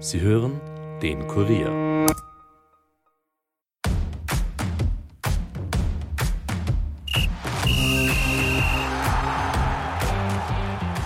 Sie 0.00 0.20
hören 0.20 0.60
den 1.02 1.26
Kurier. 1.26 2.06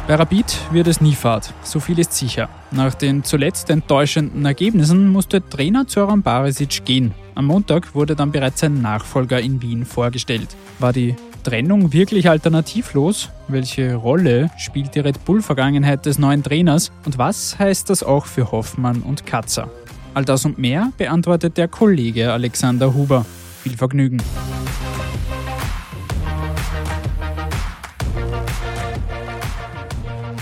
Bei 0.06 0.16
Rapid 0.16 0.44
wird 0.72 0.88
es 0.88 1.00
nie 1.00 1.14
Fahrt, 1.14 1.54
so 1.62 1.80
viel 1.80 1.98
ist 1.98 2.12
sicher. 2.12 2.50
Nach 2.70 2.92
den 2.92 3.24
zuletzt 3.24 3.70
enttäuschenden 3.70 4.44
Ergebnissen 4.44 5.08
musste 5.08 5.48
Trainer 5.48 5.86
Zoran 5.86 6.20
Barisic 6.20 6.84
gehen. 6.84 7.14
Am 7.34 7.46
Montag 7.46 7.94
wurde 7.94 8.14
dann 8.14 8.30
bereits 8.30 8.60
sein 8.60 8.82
Nachfolger 8.82 9.40
in 9.40 9.62
Wien 9.62 9.86
vorgestellt. 9.86 10.54
War 10.80 10.92
die 10.92 11.16
Trennung 11.42 11.92
wirklich 11.92 12.28
alternativlos? 12.28 13.30
Welche 13.48 13.96
Rolle 13.96 14.50
spielt 14.58 14.94
die 14.94 15.00
Red 15.00 15.24
Bull-Vergangenheit 15.24 16.06
des 16.06 16.18
neuen 16.18 16.42
Trainers? 16.42 16.92
Und 17.04 17.18
was 17.18 17.58
heißt 17.58 17.90
das 17.90 18.02
auch 18.02 18.26
für 18.26 18.52
Hoffmann 18.52 19.02
und 19.02 19.26
Katzer? 19.26 19.68
All 20.14 20.24
das 20.24 20.44
und 20.44 20.58
mehr 20.58 20.92
beantwortet 20.96 21.56
der 21.56 21.68
Kollege 21.68 22.32
Alexander 22.32 22.94
Huber. 22.94 23.26
Viel 23.62 23.76
Vergnügen. 23.76 24.18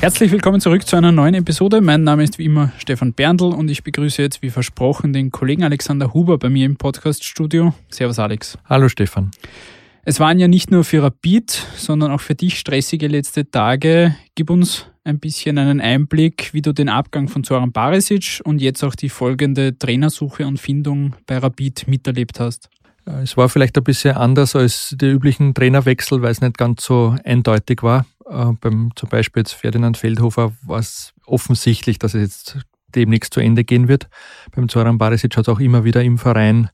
Herzlich 0.00 0.32
willkommen 0.32 0.60
zurück 0.60 0.86
zu 0.86 0.96
einer 0.96 1.12
neuen 1.12 1.34
Episode. 1.34 1.80
Mein 1.80 2.04
Name 2.04 2.24
ist 2.24 2.38
wie 2.38 2.46
immer 2.46 2.72
Stefan 2.78 3.12
Berndl 3.12 3.52
und 3.52 3.70
ich 3.70 3.84
begrüße 3.84 4.22
jetzt 4.22 4.42
wie 4.42 4.50
versprochen 4.50 5.12
den 5.12 5.30
Kollegen 5.30 5.62
Alexander 5.62 6.14
Huber 6.14 6.38
bei 6.38 6.48
mir 6.48 6.64
im 6.64 6.76
Podcaststudio. 6.76 7.74
Servus 7.90 8.18
Alex. 8.18 8.58
Hallo 8.66 8.88
Stefan. 8.88 9.30
Es 10.10 10.18
waren 10.18 10.40
ja 10.40 10.48
nicht 10.48 10.72
nur 10.72 10.82
für 10.82 11.04
Rapid, 11.04 11.52
sondern 11.76 12.10
auch 12.10 12.20
für 12.20 12.34
dich 12.34 12.58
stressige 12.58 13.06
letzte 13.06 13.48
Tage. 13.48 14.16
Gib 14.34 14.50
uns 14.50 14.86
ein 15.04 15.20
bisschen 15.20 15.56
einen 15.56 15.80
Einblick, 15.80 16.52
wie 16.52 16.62
du 16.62 16.72
den 16.72 16.88
Abgang 16.88 17.28
von 17.28 17.44
Zoran 17.44 17.70
Barisic 17.70 18.40
und 18.42 18.60
jetzt 18.60 18.82
auch 18.82 18.96
die 18.96 19.08
folgende 19.08 19.78
Trainersuche 19.78 20.48
und 20.48 20.58
Findung 20.58 21.14
bei 21.28 21.38
Rapid 21.38 21.86
miterlebt 21.86 22.40
hast. 22.40 22.70
Es 23.22 23.36
war 23.36 23.48
vielleicht 23.48 23.78
ein 23.78 23.84
bisschen 23.84 24.16
anders 24.16 24.56
als 24.56 24.96
die 25.00 25.06
üblichen 25.06 25.54
Trainerwechsel, 25.54 26.20
weil 26.22 26.32
es 26.32 26.40
nicht 26.40 26.58
ganz 26.58 26.84
so 26.84 27.14
eindeutig 27.22 27.84
war. 27.84 28.04
Äh, 28.28 28.46
beim 28.60 28.90
zum 28.96 29.10
Beispiel 29.10 29.42
jetzt 29.42 29.52
Ferdinand 29.52 29.96
Feldhofer 29.96 30.50
war 30.62 30.80
es 30.80 31.14
offensichtlich, 31.24 32.00
dass 32.00 32.14
es 32.14 32.22
jetzt 32.22 32.58
demnächst 32.96 33.32
zu 33.32 33.38
Ende 33.38 33.62
gehen 33.62 33.86
wird. 33.86 34.08
Beim 34.56 34.68
Zoran 34.68 34.98
Barisic 34.98 35.36
hat 35.36 35.46
es 35.46 35.48
auch 35.48 35.60
immer 35.60 35.84
wieder 35.84 36.02
im 36.02 36.18
Verein 36.18 36.68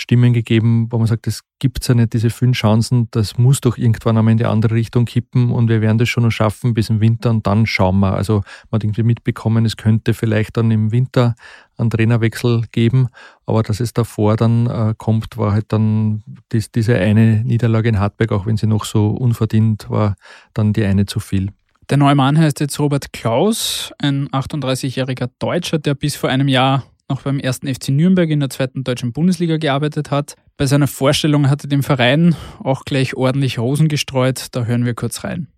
Stimmen 0.00 0.32
gegeben, 0.32 0.86
wo 0.90 0.98
man 0.98 1.08
sagt, 1.08 1.26
es 1.26 1.42
gibt 1.58 1.86
ja 1.88 1.92
nicht, 1.92 2.12
diese 2.12 2.30
fünf 2.30 2.56
Chancen, 2.56 3.08
das 3.10 3.36
muss 3.36 3.60
doch 3.60 3.76
irgendwann 3.76 4.16
einmal 4.16 4.30
in 4.30 4.38
die 4.38 4.44
andere 4.44 4.76
Richtung 4.76 5.06
kippen 5.06 5.50
und 5.50 5.68
wir 5.68 5.80
werden 5.80 5.98
das 5.98 6.08
schon 6.08 6.22
noch 6.22 6.30
schaffen 6.30 6.72
bis 6.72 6.88
im 6.88 7.00
Winter 7.00 7.30
und 7.30 7.48
dann 7.48 7.66
schauen 7.66 7.98
wir. 7.98 8.14
Also 8.14 8.42
man 8.70 8.78
hat 8.78 8.84
irgendwie 8.84 9.02
mitbekommen, 9.02 9.64
es 9.64 9.76
könnte 9.76 10.14
vielleicht 10.14 10.56
dann 10.56 10.70
im 10.70 10.92
Winter 10.92 11.34
einen 11.76 11.90
Trainerwechsel 11.90 12.62
geben, 12.70 13.08
aber 13.44 13.64
dass 13.64 13.80
es 13.80 13.92
davor 13.92 14.36
dann 14.36 14.66
äh, 14.68 14.94
kommt, 14.96 15.36
war 15.36 15.52
halt 15.52 15.72
dann 15.72 16.22
dies, 16.52 16.70
diese 16.70 16.94
eine 16.94 17.42
Niederlage 17.42 17.88
in 17.88 17.98
Hartberg, 17.98 18.30
auch 18.30 18.46
wenn 18.46 18.56
sie 18.56 18.68
noch 18.68 18.84
so 18.84 19.08
unverdient 19.08 19.90
war, 19.90 20.14
dann 20.54 20.72
die 20.72 20.84
eine 20.84 21.06
zu 21.06 21.18
viel. 21.18 21.50
Der 21.90 21.96
neue 21.96 22.14
Mann 22.14 22.38
heißt 22.38 22.60
jetzt 22.60 22.78
Robert 22.78 23.12
Klaus, 23.12 23.92
ein 23.98 24.28
38-jähriger 24.28 25.28
Deutscher, 25.40 25.78
der 25.78 25.94
bis 25.94 26.14
vor 26.14 26.28
einem 26.30 26.46
Jahr 26.46 26.84
noch 27.08 27.22
beim 27.22 27.38
ersten 27.38 27.72
FC 27.72 27.88
Nürnberg 27.88 28.28
in 28.30 28.40
der 28.40 28.50
zweiten 28.50 28.84
deutschen 28.84 29.12
Bundesliga 29.12 29.56
gearbeitet 29.56 30.10
hat. 30.10 30.34
Bei 30.56 30.66
seiner 30.66 30.86
Vorstellung 30.86 31.48
hat 31.48 31.64
er 31.64 31.68
dem 31.68 31.82
Verein 31.82 32.36
auch 32.62 32.84
gleich 32.84 33.14
ordentlich 33.14 33.58
Rosen 33.58 33.88
gestreut. 33.88 34.48
Da 34.52 34.64
hören 34.64 34.84
wir 34.84 34.94
kurz 34.94 35.24
rein. 35.24 35.48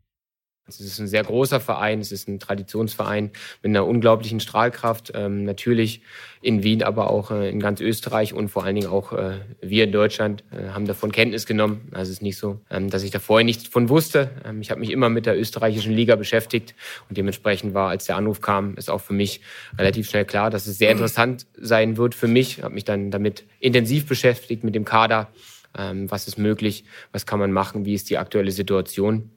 Es 0.79 0.87
ist 0.87 0.99
ein 0.99 1.09
sehr 1.09 1.25
großer 1.25 1.61
Verein, 1.61 2.01
es 2.01 2.13
ist 2.13 2.29
ein 2.29 2.39
Traditionsverein 2.39 3.31
mit 3.63 3.71
einer 3.71 3.87
unglaublichen 3.87 4.41
Strahlkraft. 4.41 5.13
Ähm, 5.15 5.45
natürlich 5.45 6.03
in 6.43 6.63
Wien, 6.63 6.83
aber 6.83 7.11
auch 7.11 7.31
äh, 7.31 7.51
in 7.51 7.61
ganz 7.61 7.81
Österreich 7.81 8.33
und 8.33 8.49
vor 8.49 8.65
allen 8.65 8.75
Dingen 8.75 8.89
auch 8.89 9.13
äh, 9.13 9.41
wir 9.61 9.85
in 9.85 9.93
Deutschland 9.93 10.43
äh, 10.51 10.71
haben 10.71 10.87
davon 10.87 11.13
Kenntnis 11.13 11.45
genommen. 11.45 11.89
Also 11.93 12.11
es 12.11 12.19
ist 12.19 12.23
nicht 12.23 12.39
so, 12.39 12.61
ähm, 12.71 12.89
dass 12.89 13.03
ich 13.03 13.11
da 13.11 13.19
vorher 13.19 13.45
nichts 13.45 13.67
von 13.67 13.91
wusste. 13.91 14.31
Ähm, 14.45 14.63
ich 14.63 14.71
habe 14.71 14.81
mich 14.81 14.91
immer 14.91 15.11
mit 15.11 15.27
der 15.27 15.39
österreichischen 15.39 15.93
Liga 15.93 16.17
beschäftigt 16.17 16.75
und 17.09 17.19
dementsprechend 17.19 17.75
war, 17.75 17.91
als 17.91 18.07
der 18.07 18.17
Anruf 18.17 18.41
kam, 18.41 18.75
ist 18.77 18.89
auch 18.89 19.03
für 19.03 19.13
mich 19.13 19.43
relativ 19.77 20.09
schnell 20.09 20.25
klar, 20.25 20.49
dass 20.49 20.67
es 20.67 20.79
sehr 20.79 20.91
interessant 20.93 21.47
sein 21.59 21.99
wird 21.99 22.15
für 22.15 22.29
mich. 22.29 22.59
Ich 22.59 22.65
habe 22.65 22.75
mich 22.75 22.85
dann 22.85 23.11
damit 23.11 23.45
intensiv 23.59 24.07
beschäftigt 24.07 24.65
mit 24.65 24.75
dem 24.75 24.87
Kader. 24.87 25.29
Ähm, 25.77 26.11
was 26.11 26.27
ist 26.27 26.39
möglich? 26.39 26.85
Was 27.13 27.27
kann 27.27 27.39
man 27.39 27.53
machen? 27.53 27.85
Wie 27.85 27.95
ist 27.95 28.09
die 28.09 28.19
aktuelle 28.19 28.51
Situation? 28.51 29.31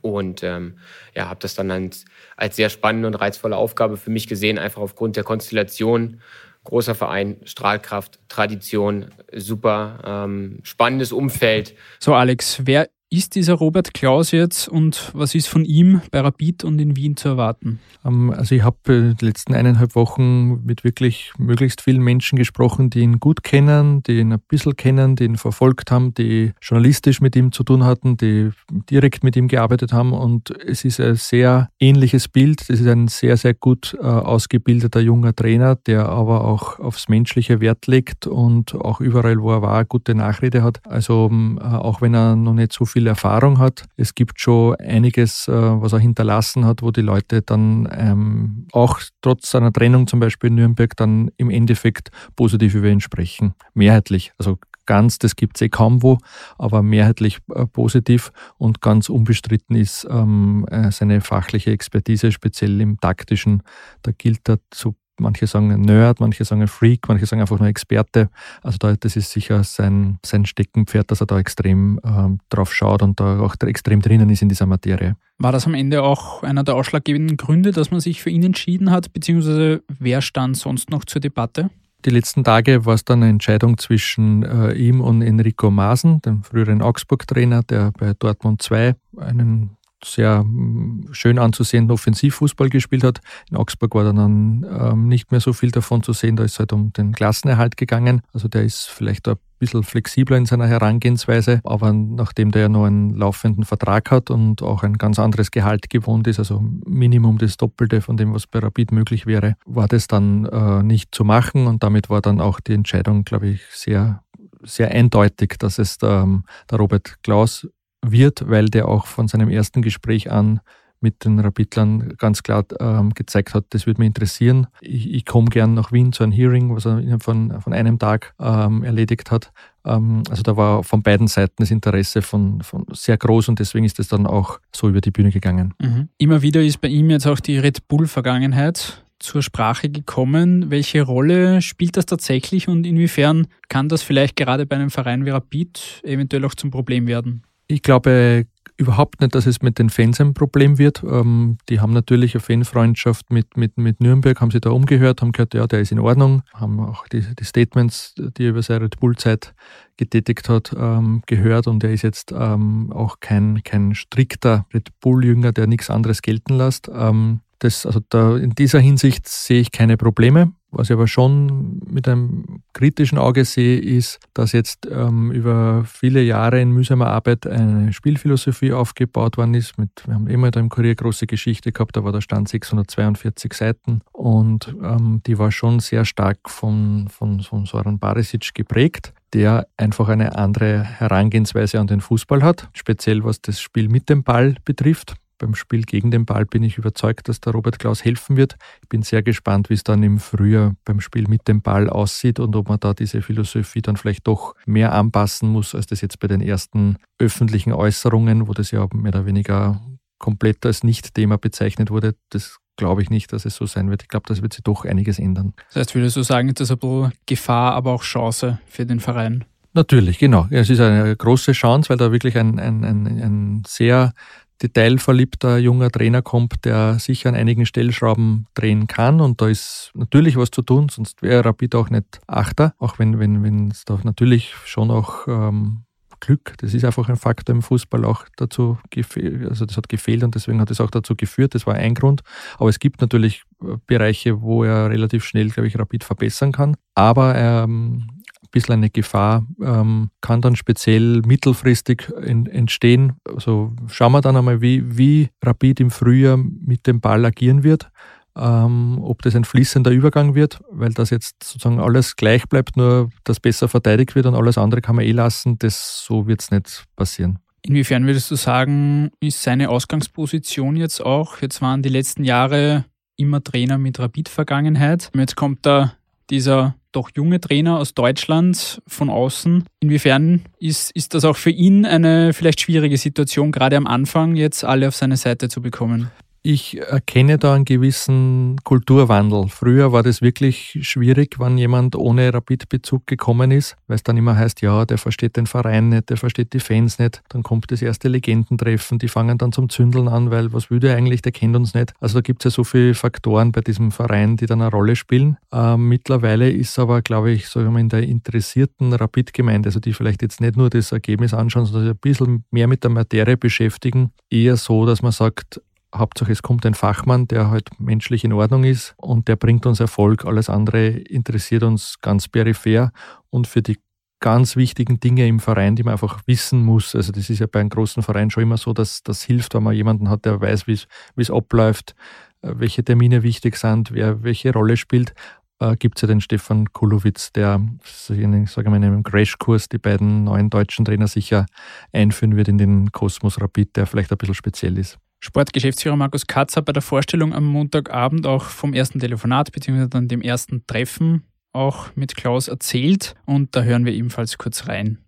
Und 0.00 0.42
ähm, 0.42 0.78
ja, 1.14 1.28
habe 1.28 1.40
das 1.40 1.54
dann 1.54 1.70
als, 1.70 2.04
als 2.36 2.56
sehr 2.56 2.70
spannende 2.70 3.06
und 3.08 3.14
reizvolle 3.14 3.56
Aufgabe 3.56 3.96
für 3.96 4.10
mich 4.10 4.26
gesehen, 4.26 4.58
einfach 4.58 4.82
aufgrund 4.82 5.16
der 5.16 5.24
Konstellation. 5.24 6.20
Großer 6.64 6.96
Verein, 6.96 7.36
Strahlkraft, 7.44 8.18
Tradition, 8.28 9.10
super 9.32 10.00
ähm, 10.04 10.58
spannendes 10.64 11.12
Umfeld. 11.12 11.74
So, 12.00 12.14
Alex, 12.14 12.62
wer 12.64 12.88
ist 13.08 13.36
dieser 13.36 13.54
Robert 13.54 13.94
Klaus 13.94 14.32
jetzt 14.32 14.68
und 14.68 15.12
was 15.14 15.36
ist 15.36 15.46
von 15.46 15.64
ihm 15.64 16.00
bei 16.10 16.20
Rapid 16.20 16.64
und 16.64 16.80
in 16.80 16.96
Wien 16.96 17.16
zu 17.16 17.28
erwarten? 17.28 17.78
Ähm, 18.04 18.32
also 18.32 18.56
ich 18.56 18.64
habe 18.64 18.92
äh, 18.92 19.14
die 19.14 19.24
letzten 19.24 19.54
eineinhalb 19.54 19.94
Wochen 19.94 20.64
mit 20.64 20.82
wirklich 20.82 21.32
möglichst 21.38 21.82
vielen 21.82 22.02
Menschen 22.02 22.36
gesprochen, 22.36 22.90
die 22.90 23.00
ihn 23.00 23.20
gut 23.20 23.44
kennen, 23.44 24.02
die 24.02 24.18
ihn 24.18 24.32
ein 24.32 24.40
bisschen 24.48 24.74
kennen, 24.74 25.14
die 25.14 25.24
ihn 25.24 25.36
verfolgt 25.36 25.92
haben, 25.92 26.14
die 26.14 26.52
journalistisch 26.60 27.20
mit 27.20 27.36
ihm 27.36 27.52
zu 27.52 27.62
tun 27.62 27.84
hatten, 27.84 28.16
die 28.16 28.50
direkt 28.90 29.22
mit 29.22 29.36
ihm 29.36 29.46
gearbeitet 29.46 29.92
haben 29.92 30.12
und 30.12 30.50
es 30.50 30.84
ist 30.84 30.98
ein 30.98 31.14
sehr 31.14 31.70
ähnliches 31.78 32.26
Bild. 32.26 32.62
Es 32.62 32.80
ist 32.80 32.88
ein 32.88 33.06
sehr, 33.06 33.36
sehr 33.36 33.54
gut 33.54 33.96
äh, 34.00 34.04
ausgebildeter 34.04 35.00
junger 35.00 35.34
Trainer, 35.34 35.76
der 35.76 36.08
aber 36.08 36.44
auch 36.44 36.80
aufs 36.80 37.08
menschliche 37.08 37.60
Wert 37.60 37.86
legt 37.86 38.26
und 38.26 38.74
auch 38.74 39.00
überall, 39.00 39.40
wo 39.40 39.52
er 39.52 39.62
war, 39.62 39.84
gute 39.84 40.16
Nachrede 40.16 40.64
hat. 40.64 40.80
Also 40.86 41.28
ähm, 41.30 41.60
auch 41.60 42.00
wenn 42.00 42.14
er 42.14 42.34
noch 42.34 42.54
nicht 42.54 42.72
so 42.72 42.84
viel 42.84 42.95
viel 42.96 43.06
Erfahrung 43.08 43.58
hat. 43.58 43.84
Es 43.98 44.14
gibt 44.14 44.40
schon 44.40 44.74
einiges, 44.76 45.48
äh, 45.48 45.52
was 45.52 45.92
er 45.92 45.98
hinterlassen 45.98 46.64
hat, 46.64 46.80
wo 46.80 46.90
die 46.90 47.02
Leute 47.02 47.42
dann 47.42 47.86
ähm, 47.92 48.68
auch 48.72 49.00
trotz 49.20 49.50
seiner 49.50 49.70
Trennung 49.70 50.06
zum 50.06 50.18
Beispiel 50.18 50.48
in 50.48 50.54
Nürnberg 50.54 50.96
dann 50.96 51.30
im 51.36 51.50
Endeffekt 51.50 52.08
positiv 52.36 52.74
über 52.74 52.88
ihn 52.88 53.02
sprechen. 53.02 53.52
Mehrheitlich. 53.74 54.32
Also 54.38 54.56
ganz, 54.86 55.18
das 55.18 55.36
gibt 55.36 55.58
es 55.58 55.60
eh 55.60 55.68
kaum 55.68 56.02
wo, 56.02 56.16
aber 56.56 56.82
mehrheitlich 56.82 57.40
äh, 57.54 57.66
positiv 57.66 58.32
und 58.56 58.80
ganz 58.80 59.10
unbestritten 59.10 59.76
ist 59.76 60.06
ähm, 60.08 60.66
äh, 60.70 60.90
seine 60.90 61.20
fachliche 61.20 61.72
Expertise, 61.72 62.32
speziell 62.32 62.80
im 62.80 62.98
taktischen. 62.98 63.62
Da 64.00 64.12
gilt 64.12 64.48
er 64.48 64.58
zu 64.70 64.96
Manche 65.18 65.46
sagen 65.46 65.68
Nerd, 65.80 66.20
manche 66.20 66.44
sagen 66.44 66.66
Freak, 66.68 67.08
manche 67.08 67.26
sagen 67.26 67.40
einfach 67.40 67.58
nur 67.58 67.68
Experte. 67.68 68.28
Also 68.62 68.78
da, 68.78 68.94
das 68.94 69.16
ist 69.16 69.30
sicher 69.30 69.64
sein, 69.64 70.18
sein 70.24 70.46
Steckenpferd, 70.46 71.10
dass 71.10 71.20
er 71.20 71.26
da 71.26 71.38
extrem 71.38 72.00
ähm, 72.04 72.40
drauf 72.48 72.74
schaut 72.74 73.02
und 73.02 73.18
da 73.20 73.40
auch 73.40 73.54
extrem 73.62 74.02
drinnen 74.02 74.30
ist 74.30 74.42
in 74.42 74.48
dieser 74.48 74.66
Materie. 74.66 75.16
War 75.38 75.52
das 75.52 75.66
am 75.66 75.74
Ende 75.74 76.02
auch 76.02 76.42
einer 76.42 76.64
der 76.64 76.76
ausschlaggebenden 76.76 77.36
Gründe, 77.36 77.72
dass 77.72 77.90
man 77.90 78.00
sich 78.00 78.22
für 78.22 78.30
ihn 78.30 78.42
entschieden 78.42 78.90
hat, 78.90 79.12
beziehungsweise 79.12 79.82
wer 79.88 80.22
stand 80.22 80.56
sonst 80.56 80.90
noch 80.90 81.04
zur 81.04 81.20
Debatte? 81.20 81.70
Die 82.04 82.10
letzten 82.10 82.44
Tage 82.44 82.86
war 82.86 82.94
es 82.94 83.04
dann 83.04 83.22
eine 83.22 83.30
Entscheidung 83.30 83.78
zwischen 83.78 84.44
äh, 84.44 84.72
ihm 84.74 85.00
und 85.00 85.22
Enrico 85.22 85.70
Maaßen, 85.70 86.22
dem 86.22 86.44
früheren 86.44 86.80
Augsburg-Trainer, 86.80 87.62
der 87.64 87.90
bei 87.98 88.12
Dortmund 88.16 88.62
2 88.62 88.94
einen 89.16 89.75
sehr 90.04 90.44
mm, 90.44 91.08
schön 91.12 91.38
anzusehenden 91.38 91.92
Offensivfußball 91.92 92.68
gespielt 92.68 93.04
hat. 93.04 93.20
In 93.50 93.56
Augsburg 93.56 93.94
war 93.94 94.04
dann 94.04 94.66
ähm, 94.68 95.08
nicht 95.08 95.30
mehr 95.30 95.40
so 95.40 95.52
viel 95.52 95.70
davon 95.70 96.02
zu 96.02 96.12
sehen. 96.12 96.36
Da 96.36 96.44
ist 96.44 96.52
es 96.52 96.58
halt 96.58 96.72
um 96.72 96.92
den 96.92 97.12
Klassenerhalt 97.12 97.76
gegangen. 97.76 98.22
Also 98.32 98.48
der 98.48 98.64
ist 98.64 98.86
vielleicht 98.86 99.28
ein 99.28 99.36
bisschen 99.58 99.82
flexibler 99.82 100.36
in 100.36 100.46
seiner 100.46 100.66
Herangehensweise, 100.66 101.60
aber 101.64 101.92
nachdem 101.92 102.50
der 102.50 102.62
ja 102.62 102.68
noch 102.68 102.84
einen 102.84 103.10
laufenden 103.10 103.64
Vertrag 103.64 104.10
hat 104.10 104.30
und 104.30 104.62
auch 104.62 104.82
ein 104.82 104.98
ganz 104.98 105.18
anderes 105.18 105.50
Gehalt 105.50 105.88
gewohnt 105.88 106.26
ist, 106.26 106.38
also 106.38 106.60
Minimum 106.60 107.38
das 107.38 107.56
Doppelte 107.56 108.02
von 108.02 108.18
dem, 108.18 108.34
was 108.34 108.46
bei 108.46 108.58
Rapid 108.58 108.92
möglich 108.92 109.24
wäre, 109.24 109.56
war 109.64 109.88
das 109.88 110.08
dann 110.08 110.44
äh, 110.44 110.82
nicht 110.82 111.14
zu 111.14 111.24
machen 111.24 111.66
und 111.66 111.82
damit 111.82 112.10
war 112.10 112.20
dann 112.20 112.40
auch 112.40 112.60
die 112.60 112.74
Entscheidung, 112.74 113.24
glaube 113.24 113.48
ich, 113.48 113.62
sehr 113.70 114.20
sehr 114.62 114.90
eindeutig, 114.90 115.54
dass 115.58 115.78
es 115.78 115.98
der, 115.98 116.22
ähm, 116.22 116.44
der 116.70 116.78
Robert 116.78 117.22
Klaus 117.22 117.68
wird, 118.12 118.48
weil 118.48 118.66
der 118.66 118.88
auch 118.88 119.06
von 119.06 119.28
seinem 119.28 119.48
ersten 119.48 119.82
Gespräch 119.82 120.30
an 120.30 120.60
mit 121.00 121.24
den 121.24 121.38
Rapidlern 121.38 122.14
ganz 122.18 122.42
klar 122.42 122.64
ähm, 122.80 123.12
gezeigt 123.14 123.54
hat, 123.54 123.66
das 123.70 123.86
würde 123.86 124.00
mich 124.00 124.06
interessieren. 124.06 124.66
Ich, 124.80 125.12
ich 125.12 125.24
komme 125.24 125.48
gern 125.48 125.74
nach 125.74 125.92
Wien 125.92 126.12
zu 126.12 126.22
einem 126.22 126.32
Hearing, 126.32 126.74
was 126.74 126.86
er 126.86 126.98
innerhalb 126.98 127.22
von, 127.22 127.60
von 127.60 127.72
einem 127.72 127.98
Tag 127.98 128.34
ähm, 128.40 128.82
erledigt 128.82 129.30
hat. 129.30 129.52
Ähm, 129.84 130.22
also 130.30 130.42
da 130.42 130.56
war 130.56 130.82
von 130.82 131.02
beiden 131.02 131.28
Seiten 131.28 131.56
das 131.58 131.70
Interesse 131.70 132.22
von, 132.22 132.62
von 132.62 132.86
sehr 132.92 133.16
groß 133.18 133.48
und 133.48 133.58
deswegen 133.58 133.84
ist 133.84 133.98
es 133.98 134.08
dann 134.08 134.26
auch 134.26 134.58
so 134.74 134.88
über 134.88 135.00
die 135.00 135.10
Bühne 135.10 135.30
gegangen. 135.30 135.74
Mhm. 135.80 136.08
Immer 136.18 136.42
wieder 136.42 136.62
ist 136.62 136.80
bei 136.80 136.88
ihm 136.88 137.10
jetzt 137.10 137.26
auch 137.26 137.40
die 137.40 137.58
Red 137.58 137.86
Bull-Vergangenheit 137.88 139.02
zur 139.18 139.42
Sprache 139.42 139.88
gekommen. 139.88 140.70
Welche 140.70 141.02
Rolle 141.02 141.62
spielt 141.62 141.96
das 141.96 142.06
tatsächlich 142.06 142.68
und 142.68 142.86
inwiefern 142.86 143.46
kann 143.68 143.88
das 143.88 144.02
vielleicht 144.02 144.36
gerade 144.36 144.66
bei 144.66 144.76
einem 144.76 144.90
Verein 144.90 145.24
wie 145.24 145.30
Rapid 145.30 146.02
eventuell 146.04 146.44
auch 146.44 146.54
zum 146.54 146.70
Problem 146.70 147.06
werden? 147.06 147.42
Ich 147.68 147.82
glaube, 147.82 148.46
überhaupt 148.76 149.20
nicht, 149.20 149.34
dass 149.34 149.46
es 149.46 149.62
mit 149.62 149.78
den 149.78 149.90
Fans 149.90 150.20
ein 150.20 150.34
Problem 150.34 150.78
wird. 150.78 151.02
Ähm, 151.02 151.56
die 151.68 151.80
haben 151.80 151.92
natürlich 151.92 152.34
eine 152.34 152.40
Fanfreundschaft 152.40 153.30
mit, 153.30 153.56
mit, 153.56 153.78
mit 153.78 154.00
Nürnberg, 154.00 154.40
haben 154.40 154.50
sie 154.50 154.60
da 154.60 154.70
umgehört, 154.70 155.22
haben 155.22 155.32
gehört, 155.32 155.54
ja, 155.54 155.66
der 155.66 155.80
ist 155.80 155.92
in 155.92 155.98
Ordnung, 155.98 156.42
haben 156.52 156.80
auch 156.80 157.08
die, 157.08 157.22
die 157.34 157.44
Statements, 157.44 158.14
die 158.16 158.44
er 158.44 158.50
über 158.50 158.62
seine 158.62 158.84
Red 158.84 159.00
Bull-Zeit 159.00 159.54
getätigt 159.96 160.48
hat, 160.48 160.74
ähm, 160.78 161.22
gehört 161.26 161.66
und 161.66 161.82
er 161.84 161.92
ist 161.92 162.02
jetzt 162.02 162.32
ähm, 162.32 162.92
auch 162.92 163.20
kein, 163.20 163.62
kein 163.64 163.94
strikter 163.94 164.66
Red 164.74 164.90
Bull-Jünger, 165.00 165.52
der 165.52 165.66
nichts 165.66 165.88
anderes 165.88 166.20
gelten 166.20 166.54
lässt. 166.54 166.90
Ähm, 166.92 167.40
das, 167.60 167.86
also 167.86 168.00
da, 168.10 168.36
in 168.36 168.50
dieser 168.50 168.80
Hinsicht 168.80 169.26
sehe 169.26 169.60
ich 169.60 169.72
keine 169.72 169.96
Probleme. 169.96 170.52
Was 170.70 170.90
ich 170.90 170.92
aber 170.92 171.08
schon 171.08 171.80
mit 171.86 172.06
einem 172.06 172.55
kritischen 172.76 173.16
Auge 173.16 173.46
sehe, 173.46 173.78
ist, 173.78 174.20
dass 174.34 174.52
jetzt 174.52 174.86
ähm, 174.90 175.32
über 175.32 175.84
viele 175.86 176.22
Jahre 176.22 176.60
in 176.60 176.72
mühsamer 176.72 177.06
Arbeit 177.06 177.46
eine 177.46 177.92
Spielphilosophie 177.92 178.72
aufgebaut 178.72 179.38
worden 179.38 179.54
ist. 179.54 179.78
Mit, 179.78 179.90
wir 180.06 180.14
haben 180.14 180.28
immer 180.28 180.50
da 180.50 180.60
im 180.60 180.68
Kurier 180.68 180.94
große 180.94 181.26
Geschichte 181.26 181.72
gehabt, 181.72 181.96
da 181.96 182.04
war 182.04 182.12
der 182.12 182.20
Stand 182.20 182.50
642 182.50 183.54
Seiten 183.54 184.02
und 184.12 184.76
ähm, 184.82 185.22
die 185.26 185.38
war 185.38 185.50
schon 185.50 185.80
sehr 185.80 186.04
stark 186.04 186.50
von, 186.50 187.08
von, 187.08 187.40
von 187.40 187.64
Soran 187.64 187.98
Barisic 187.98 188.54
geprägt 188.54 189.12
der 189.32 189.66
einfach 189.76 190.08
eine 190.08 190.36
andere 190.36 190.82
Herangehensweise 190.82 191.80
an 191.80 191.88
den 191.88 192.00
Fußball 192.00 192.42
hat, 192.42 192.68
speziell 192.72 193.24
was 193.24 193.42
das 193.42 193.60
Spiel 193.60 193.88
mit 193.88 194.08
dem 194.08 194.22
Ball 194.22 194.54
betrifft 194.64 195.16
beim 195.38 195.54
Spiel 195.54 195.82
gegen 195.82 196.10
den 196.10 196.26
Ball 196.26 196.46
bin 196.46 196.62
ich 196.62 196.78
überzeugt, 196.78 197.28
dass 197.28 197.40
der 197.40 197.52
Robert 197.52 197.78
Klaus 197.78 198.04
helfen 198.04 198.36
wird. 198.36 198.56
Ich 198.82 198.88
bin 198.88 199.02
sehr 199.02 199.22
gespannt, 199.22 199.70
wie 199.70 199.74
es 199.74 199.84
dann 199.84 200.02
im 200.02 200.18
Frühjahr 200.18 200.74
beim 200.84 201.00
Spiel 201.00 201.28
mit 201.28 201.48
dem 201.48 201.62
Ball 201.62 201.88
aussieht 201.88 202.40
und 202.40 202.56
ob 202.56 202.68
man 202.68 202.80
da 202.80 202.94
diese 202.94 203.22
Philosophie 203.22 203.82
dann 203.82 203.96
vielleicht 203.96 204.26
doch 204.26 204.54
mehr 204.66 204.92
anpassen 204.92 205.48
muss, 205.48 205.74
als 205.74 205.86
das 205.86 206.00
jetzt 206.00 206.20
bei 206.20 206.28
den 206.28 206.40
ersten 206.40 206.96
öffentlichen 207.18 207.72
Äußerungen, 207.72 208.48
wo 208.48 208.52
das 208.52 208.70
ja 208.70 208.86
mehr 208.92 209.12
oder 209.12 209.26
weniger 209.26 209.80
komplett 210.18 210.64
als 210.64 210.82
Nicht-Thema 210.82 211.38
bezeichnet 211.38 211.90
wurde. 211.90 212.14
Das 212.30 212.58
glaube 212.76 213.02
ich 213.02 213.10
nicht, 213.10 213.32
dass 213.32 213.44
es 213.44 213.56
so 213.56 213.66
sein 213.66 213.90
wird. 213.90 214.02
Ich 214.02 214.08
glaube, 214.08 214.26
das 214.28 214.42
wird 214.42 214.52
sich 214.52 214.62
doch 214.62 214.84
einiges 214.84 215.18
ändern. 215.18 215.54
Das 215.68 215.76
heißt, 215.76 215.94
würdest 215.94 216.16
du 216.16 216.22
sagen, 216.22 216.52
das 216.54 216.70
ist 216.70 216.72
ein 216.72 216.78
bisschen 216.78 217.12
Gefahr, 217.26 217.74
aber 217.74 217.92
auch 217.92 218.02
Chance 218.02 218.58
für 218.66 218.86
den 218.86 219.00
Verein? 219.00 219.44
Natürlich, 219.72 220.18
genau. 220.18 220.46
Es 220.50 220.70
ist 220.70 220.80
eine 220.80 221.14
große 221.14 221.52
Chance, 221.52 221.90
weil 221.90 221.98
da 221.98 222.10
wirklich 222.10 222.38
ein, 222.38 222.58
ein, 222.58 222.82
ein, 222.82 223.06
ein 223.06 223.62
sehr 223.66 224.14
detailverliebter 224.62 225.58
junger 225.58 225.90
Trainer 225.90 226.22
kommt, 226.22 226.64
der 226.64 226.98
sicher 226.98 227.28
an 227.28 227.34
einigen 227.34 227.66
Stellschrauben 227.66 228.46
drehen 228.54 228.86
kann. 228.86 229.20
Und 229.20 229.40
da 229.40 229.48
ist 229.48 229.90
natürlich 229.94 230.36
was 230.36 230.50
zu 230.50 230.62
tun, 230.62 230.88
sonst 230.88 231.22
wäre 231.22 231.44
Rapid 231.44 231.74
auch 231.74 231.90
nicht 231.90 232.20
Achter, 232.26 232.74
auch 232.78 232.98
wenn 232.98 233.18
wenn 233.18 233.42
wenn 233.42 233.70
es 233.70 233.84
da 233.84 233.98
natürlich 234.02 234.54
schon 234.64 234.90
auch 234.90 235.26
ähm, 235.28 235.82
Glück, 236.20 236.54
das 236.58 236.74
ist 236.74 236.84
einfach 236.84 237.08
ein 237.08 237.16
Faktor 237.16 237.54
im 237.54 237.62
Fußball 237.62 238.04
auch 238.04 238.24
dazu 238.36 238.78
gefehlt, 238.90 239.48
also 239.48 239.66
das 239.66 239.76
hat 239.76 239.88
gefehlt 239.88 240.24
und 240.24 240.34
deswegen 240.34 240.60
hat 240.60 240.70
es 240.70 240.80
auch 240.80 240.90
dazu 240.90 241.14
geführt, 241.14 241.54
das 241.54 241.66
war 241.66 241.74
ein 241.74 241.94
Grund. 241.94 242.22
Aber 242.58 242.68
es 242.68 242.78
gibt 242.78 243.00
natürlich 243.00 243.42
äh, 243.62 243.76
Bereiche, 243.86 244.40
wo 244.40 244.64
er 244.64 244.90
relativ 244.90 245.24
schnell, 245.24 245.50
glaube 245.50 245.68
ich, 245.68 245.78
Rapid 245.78 246.04
verbessern 246.04 246.52
kann. 246.52 246.76
Aber 246.94 247.34
ähm, 247.36 248.08
bisschen 248.56 248.74
eine 248.74 248.88
Gefahr, 248.88 249.46
ähm, 249.62 250.08
kann 250.22 250.40
dann 250.40 250.56
speziell 250.56 251.20
mittelfristig 251.26 252.10
in, 252.24 252.46
entstehen. 252.46 253.12
Also 253.28 253.74
schauen 253.88 254.12
wir 254.12 254.22
dann 254.22 254.36
einmal, 254.36 254.62
wie, 254.62 254.96
wie 254.96 255.28
Rapid 255.44 255.80
im 255.80 255.90
Frühjahr 255.90 256.38
mit 256.38 256.86
dem 256.86 257.02
Ball 257.02 257.24
agieren 257.26 257.62
wird. 257.62 257.90
Ähm, 258.34 258.98
ob 259.02 259.20
das 259.22 259.36
ein 259.36 259.44
fließender 259.44 259.90
Übergang 259.90 260.34
wird, 260.34 260.60
weil 260.70 260.92
das 260.92 261.10
jetzt 261.10 261.42
sozusagen 261.42 261.80
alles 261.80 262.16
gleich 262.16 262.46
bleibt, 262.48 262.76
nur 262.76 263.10
dass 263.24 263.40
besser 263.40 263.68
verteidigt 263.68 264.14
wird 264.14 264.26
und 264.26 264.34
alles 264.34 264.58
andere 264.58 264.80
kann 264.80 264.96
man 264.96 265.04
eh 265.04 265.12
lassen, 265.12 265.58
das 265.58 266.04
so 266.04 266.26
wird 266.26 266.40
es 266.40 266.50
nicht 266.50 266.84
passieren. 266.96 267.38
Inwiefern 267.62 268.06
würdest 268.06 268.30
du 268.30 268.36
sagen, 268.36 269.10
ist 269.20 269.42
seine 269.42 269.68
Ausgangsposition 269.68 270.76
jetzt 270.76 271.00
auch? 271.00 271.42
Jetzt 271.42 271.60
waren 271.60 271.82
die 271.82 271.88
letzten 271.88 272.24
Jahre 272.24 272.84
immer 273.16 273.42
Trainer 273.42 273.76
mit 273.76 273.98
Rapid-Vergangenheit. 273.98 275.10
Jetzt 275.14 275.36
kommt 275.36 275.66
da 275.66 275.94
dieser 276.30 276.74
doch 276.92 277.10
junge 277.14 277.40
Trainer 277.40 277.78
aus 277.78 277.94
Deutschland 277.94 278.80
von 278.86 279.10
außen. 279.10 279.64
Inwiefern 279.80 280.42
ist, 280.58 280.90
ist 280.92 281.14
das 281.14 281.24
auch 281.24 281.36
für 281.36 281.50
ihn 281.50 281.84
eine 281.84 282.32
vielleicht 282.32 282.60
schwierige 282.60 282.96
Situation, 282.96 283.52
gerade 283.52 283.76
am 283.76 283.86
Anfang 283.86 284.34
jetzt 284.34 284.64
alle 284.64 284.88
auf 284.88 284.96
seine 284.96 285.16
Seite 285.16 285.48
zu 285.48 285.60
bekommen? 285.60 286.10
Ich 286.46 286.80
erkenne 286.80 287.38
da 287.38 287.54
einen 287.54 287.64
gewissen 287.64 288.56
Kulturwandel. 288.62 289.48
Früher 289.48 289.90
war 289.90 290.04
das 290.04 290.22
wirklich 290.22 290.78
schwierig, 290.82 291.40
wenn 291.40 291.58
jemand 291.58 291.96
ohne 291.96 292.32
Rapid-Bezug 292.32 293.04
gekommen 293.04 293.50
ist, 293.50 293.76
weil 293.88 293.96
es 293.96 294.04
dann 294.04 294.16
immer 294.16 294.36
heißt, 294.36 294.62
ja, 294.62 294.84
der 294.84 294.98
versteht 294.98 295.36
den 295.36 295.46
Verein 295.46 295.88
nicht, 295.88 296.08
der 296.08 296.16
versteht 296.16 296.52
die 296.52 296.60
Fans 296.60 297.00
nicht. 297.00 297.20
Dann 297.30 297.42
kommt 297.42 297.72
das 297.72 297.82
erste 297.82 298.06
Legendentreffen, 298.06 298.98
die 298.98 299.08
fangen 299.08 299.38
dann 299.38 299.50
zum 299.50 299.68
Zündeln 299.68 300.06
an, 300.06 300.30
weil 300.30 300.52
was 300.52 300.70
will 300.70 300.78
der 300.78 300.96
eigentlich, 300.96 301.20
der 301.20 301.32
kennt 301.32 301.56
uns 301.56 301.74
nicht. 301.74 301.92
Also 301.98 302.18
da 302.18 302.20
gibt 302.20 302.44
es 302.44 302.52
ja 302.52 302.54
so 302.54 302.62
viele 302.62 302.94
Faktoren 302.94 303.50
bei 303.50 303.60
diesem 303.60 303.90
Verein, 303.90 304.36
die 304.36 304.46
dann 304.46 304.62
eine 304.62 304.70
Rolle 304.70 304.94
spielen. 304.94 305.38
Ähm, 305.52 305.88
mittlerweile 305.88 306.48
ist 306.48 306.78
aber, 306.78 307.02
glaube 307.02 307.32
ich, 307.32 307.48
so 307.48 307.58
in 307.58 307.88
der 307.88 308.04
interessierten 308.04 308.92
Rapid-Gemeinde, 308.92 309.66
also 309.68 309.80
die 309.80 309.92
vielleicht 309.92 310.22
jetzt 310.22 310.40
nicht 310.40 310.56
nur 310.56 310.70
das 310.70 310.92
Ergebnis 310.92 311.34
anschauen, 311.34 311.66
sondern 311.66 311.82
sich 311.86 311.94
ein 311.94 311.98
bisschen 311.98 312.44
mehr 312.52 312.68
mit 312.68 312.84
der 312.84 312.90
Materie 312.90 313.36
beschäftigen, 313.36 314.12
eher 314.30 314.56
so, 314.56 314.86
dass 314.86 315.02
man 315.02 315.10
sagt, 315.10 315.60
Hauptsache 315.98 316.32
es 316.32 316.42
kommt 316.42 316.66
ein 316.66 316.74
Fachmann, 316.74 317.28
der 317.28 317.50
halt 317.50 317.68
menschlich 317.78 318.24
in 318.24 318.32
Ordnung 318.32 318.64
ist 318.64 318.94
und 318.96 319.28
der 319.28 319.36
bringt 319.36 319.66
uns 319.66 319.80
Erfolg. 319.80 320.24
Alles 320.24 320.48
andere 320.48 320.88
interessiert 320.88 321.62
uns 321.62 321.96
ganz 322.00 322.28
peripher 322.28 322.92
und 323.30 323.46
für 323.46 323.62
die 323.62 323.78
ganz 324.20 324.56
wichtigen 324.56 324.98
Dinge 324.98 325.26
im 325.26 325.40
Verein, 325.40 325.76
die 325.76 325.82
man 325.82 325.92
einfach 325.92 326.22
wissen 326.26 326.64
muss. 326.64 326.94
Also 326.94 327.12
das 327.12 327.30
ist 327.30 327.38
ja 327.38 327.46
bei 327.46 327.60
einem 327.60 327.68
großen 327.68 328.02
Verein 328.02 328.30
schon 328.30 328.42
immer 328.42 328.56
so, 328.56 328.72
dass 328.72 329.02
das 329.02 329.22
hilft, 329.22 329.54
wenn 329.54 329.62
man 329.62 329.74
jemanden 329.74 330.08
hat, 330.08 330.24
der 330.24 330.40
weiß, 330.40 330.66
wie 330.66 330.78
es 331.16 331.30
abläuft, 331.30 331.94
äh, 332.42 332.52
welche 332.56 332.84
Termine 332.84 333.22
wichtig 333.22 333.56
sind, 333.56 333.92
wer 333.92 334.22
welche 334.22 334.52
Rolle 334.52 334.76
spielt. 334.76 335.14
Äh, 335.58 335.76
Gibt 335.76 335.98
es 335.98 336.02
ja 336.02 336.08
den 336.08 336.20
Stefan 336.20 336.72
Kulowitz, 336.72 337.32
der 337.32 337.60
in, 338.08 338.46
sagen 338.46 338.70
wir, 338.70 338.76
in 338.76 338.84
einem 338.84 339.02
Crashkurs 339.02 339.68
die 339.68 339.78
beiden 339.78 340.24
neuen 340.24 340.50
deutschen 340.50 340.84
Trainer 340.84 341.08
sicher 341.08 341.46
einführen 341.92 342.36
wird 342.36 342.48
in 342.48 342.58
den 342.58 342.92
Kosmos 342.92 343.40
Rapid, 343.40 343.76
der 343.76 343.86
vielleicht 343.86 344.12
ein 344.12 344.18
bisschen 344.18 344.34
speziell 344.34 344.78
ist. 344.78 344.98
Sportgeschäftsführer 345.20 345.96
Markus 345.96 346.26
Katz 346.26 346.56
hat 346.56 346.66
bei 346.66 346.72
der 346.72 346.82
Vorstellung 346.82 347.32
am 347.32 347.44
Montagabend 347.44 348.26
auch 348.26 348.44
vom 348.44 348.74
ersten 348.74 349.00
Telefonat 349.00 349.52
bzw. 349.52 349.88
dann 349.88 350.08
dem 350.08 350.22
ersten 350.22 350.66
Treffen 350.66 351.24
auch 351.52 351.88
mit 351.94 352.16
Klaus 352.16 352.48
erzählt 352.48 353.14
und 353.24 353.56
da 353.56 353.62
hören 353.62 353.86
wir 353.86 353.92
ebenfalls 353.92 354.38
kurz 354.38 354.68
rein. 354.68 354.98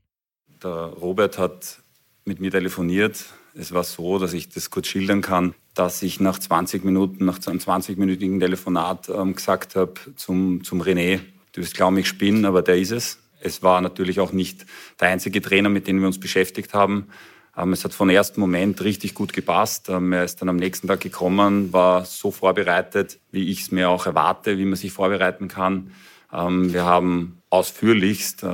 Der 0.62 0.70
Robert 0.70 1.38
hat 1.38 1.82
mit 2.24 2.40
mir 2.40 2.50
telefoniert. 2.50 3.26
Es 3.54 3.72
war 3.72 3.84
so, 3.84 4.18
dass 4.18 4.32
ich 4.32 4.48
das 4.48 4.70
kurz 4.70 4.86
schildern 4.86 5.20
kann, 5.20 5.54
dass 5.74 6.02
ich 6.02 6.20
nach 6.20 6.38
20 6.38 6.84
Minuten, 6.84 7.24
nach 7.24 7.38
einem 7.46 7.58
20-minütigen 7.58 8.40
Telefonat 8.40 9.08
ähm, 9.08 9.34
gesagt 9.34 9.76
habe 9.76 9.94
zum, 10.16 10.64
zum 10.64 10.82
René, 10.82 11.20
du 11.52 11.60
wirst 11.60 11.74
glauben, 11.74 11.98
ich 11.98 12.08
spinne, 12.08 12.48
aber 12.48 12.62
der 12.62 12.78
ist 12.78 12.92
es. 12.92 13.18
Es 13.40 13.62
war 13.62 13.80
natürlich 13.80 14.20
auch 14.20 14.32
nicht 14.32 14.66
der 15.00 15.08
einzige 15.08 15.40
Trainer, 15.40 15.68
mit 15.68 15.86
dem 15.86 16.00
wir 16.00 16.06
uns 16.06 16.18
beschäftigt 16.18 16.74
haben. 16.74 17.08
Ähm, 17.58 17.72
es 17.72 17.84
hat 17.84 17.92
von 17.92 18.08
ersten 18.08 18.40
Moment 18.40 18.82
richtig 18.82 19.14
gut 19.14 19.32
gepasst. 19.32 19.88
Ähm, 19.88 20.12
er 20.12 20.24
ist 20.24 20.40
dann 20.40 20.48
am 20.48 20.56
nächsten 20.56 20.86
Tag 20.86 21.00
gekommen, 21.00 21.72
war 21.72 22.04
so 22.04 22.30
vorbereitet, 22.30 23.18
wie 23.32 23.50
ich 23.50 23.62
es 23.62 23.72
mir 23.72 23.90
auch 23.90 24.06
erwarte, 24.06 24.58
wie 24.58 24.64
man 24.64 24.76
sich 24.76 24.92
vorbereiten 24.92 25.48
kann. 25.48 25.90
Ähm, 26.32 26.72
wir 26.72 26.84
haben 26.84 27.42
ausführlichst 27.50 28.44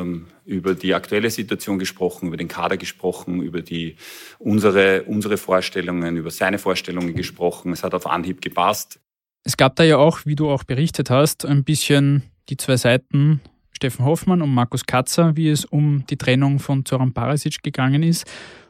über 0.45 0.75
die 0.77 0.95
aktuelle 0.95 1.29
Situation 1.29 1.81
gesprochen, 1.81 2.29
über 2.29 2.37
den 2.37 2.47
Kader 2.47 2.77
gesprochen, 2.77 3.43
über 3.43 3.61
die, 3.61 3.97
unsere, 4.39 5.03
unsere 5.03 5.37
Vorstellungen, 5.37 6.17
über 6.17 6.31
seine 6.31 6.61
Vorstellungen 6.61 7.17
gesprochen. 7.17 7.73
Es 7.73 7.83
hat 7.83 7.93
auf 7.93 8.07
Anhieb 8.07 8.41
gepasst. 8.41 9.01
Es 9.43 9.57
gab 9.57 9.75
da 9.75 9.83
ja 9.83 9.97
auch, 9.97 10.21
wie 10.27 10.37
du 10.37 10.49
auch 10.49 10.63
berichtet 10.63 11.11
hast, 11.11 11.45
ein 11.45 11.65
bisschen 11.65 12.23
die 12.49 12.57
zwei 12.57 12.77
Seiten 12.77 13.41
Steffen 13.85 14.07
Hoffmann 14.07 14.41
und 14.41 14.49
Markus 14.49 14.87
Katzer, 14.87 15.37
wie 15.37 15.51
es 15.51 15.67
um 15.67 16.07
die 16.09 16.17
Trennung 16.17 16.59
von 16.59 16.87
Zoran 16.87 17.13
Parasic 17.13 17.63
gegangen 17.63 18.03
ist. 18.03 18.25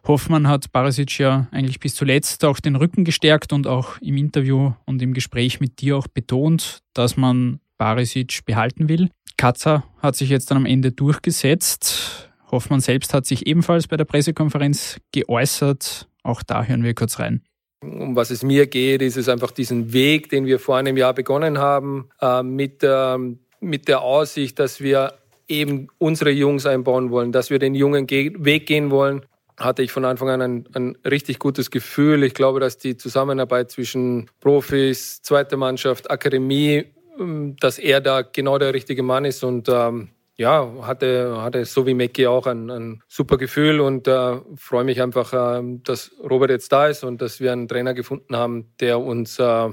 Hoffmann 0.09 0.49
hat 0.49 0.73
Parasic 0.73 1.21
ja 1.21 1.47
eigentlich 1.53 1.79
bis 1.79 1.95
zuletzt 1.95 2.45
auch 2.45 2.59
den 2.59 2.75
Rücken 2.75 3.05
gestärkt 3.05 3.53
und 3.53 3.69
auch 3.69 3.97
im 4.01 4.17
Interview 4.17 4.73
und 4.87 5.01
im 5.03 5.15
Gespräch 5.15 5.61
mit 5.61 5.81
dir 5.81 5.99
auch 5.99 6.09
betont, 6.09 6.81
dass 6.95 7.17
man 7.17 7.61
Parasic 7.79 8.45
behalten 8.45 8.89
will. 8.89 9.09
Katzer 9.37 9.85
hat 10.03 10.17
sich 10.17 10.31
jetzt 10.31 10.51
dann 10.51 10.57
am 10.57 10.67
Ende 10.67 10.91
durchgesetzt. 10.91 12.29
Hoffmann 12.51 12.81
selbst 12.81 13.15
hat 13.15 13.25
sich 13.25 13.47
ebenfalls 13.47 13.87
bei 13.87 13.97
der 13.97 14.07
Pressekonferenz 14.07 14.99
geäußert. 15.13 16.09
Auch 16.25 16.43
da 16.43 16.65
hören 16.65 16.83
wir 16.83 16.95
kurz 16.95 17.21
rein. 17.21 17.45
Um 17.83 18.17
was 18.17 18.31
es 18.31 18.43
mir 18.43 18.67
geht, 18.67 19.01
ist 19.01 19.17
es 19.17 19.29
einfach 19.29 19.53
diesen 19.53 19.93
Weg, 19.93 20.29
den 20.31 20.47
wir 20.47 20.59
vor 20.59 20.77
einem 20.77 20.97
Jahr 20.97 21.15
begonnen 21.15 21.59
haben, 21.59 22.09
äh, 22.21 22.43
mit 22.43 22.81
ähm, 22.83 23.44
mit 23.65 23.89
der 23.89 24.03
Aussicht, 24.03 24.59
dass 24.59 24.81
wir 24.81 25.15
eben 25.49 25.89
unsere 25.99 26.31
Jungs 26.31 26.67
einbauen 26.67 27.11
wollen, 27.11 27.33
dass 27.33 27.51
wir 27.51 27.59
den 27.59 27.75
jungen 27.75 28.09
Weg 28.09 28.67
gehen 28.67 28.91
wollen, 28.91 29.27
hatte 29.59 29.83
ich 29.83 29.93
von 29.93 30.05
Anfang 30.05 30.31
an 30.31 30.43
ein, 30.43 30.69
ein, 30.75 30.99
richtig 31.05 31.39
gutes 31.39 31.71
Gefühl. 31.71 32.25
Ich 32.25 32.35
glaube, 32.35 32.61
dass 32.61 32.79
die 32.79 32.97
Zusammenarbeit 32.97 33.71
zwischen 33.71 34.31
Profis, 34.41 35.23
zweite 35.23 35.57
Mannschaft, 35.57 36.11
Akademie, 36.11 36.87
ähm, 37.19 37.57
dass 37.61 37.79
er 37.79 38.01
da 38.01 38.23
genau 38.23 38.59
der 38.59 38.75
richtige 38.75 39.03
Mann 39.03 39.25
ist 39.25 39.45
und 39.45 39.69
ähm, 39.69 40.09
ja, 40.37 40.69
hatte, 40.83 41.41
hatte 41.43 41.65
so 41.65 41.87
wie 41.87 41.95
Mecki 41.95 42.27
auch 42.27 42.47
ein, 42.47 42.69
ein 42.69 43.03
super 43.07 43.37
Gefühl 43.39 43.81
und 43.81 44.09
äh, 44.09 44.41
freue 44.57 44.83
mich 44.83 45.01
einfach, 45.01 45.33
äh, 45.33 45.63
dass 45.85 46.11
Robert 46.29 46.51
jetzt 46.51 46.73
da 46.73 46.89
ist 46.89 47.05
und 47.05 47.23
dass 47.23 47.39
wir 47.39 47.53
einen 47.53 47.69
Trainer 47.69 47.95
gefunden 47.95 48.35
haben, 48.35 48.73
der 48.81 48.99
uns 48.99 49.39
äh, 49.39 49.71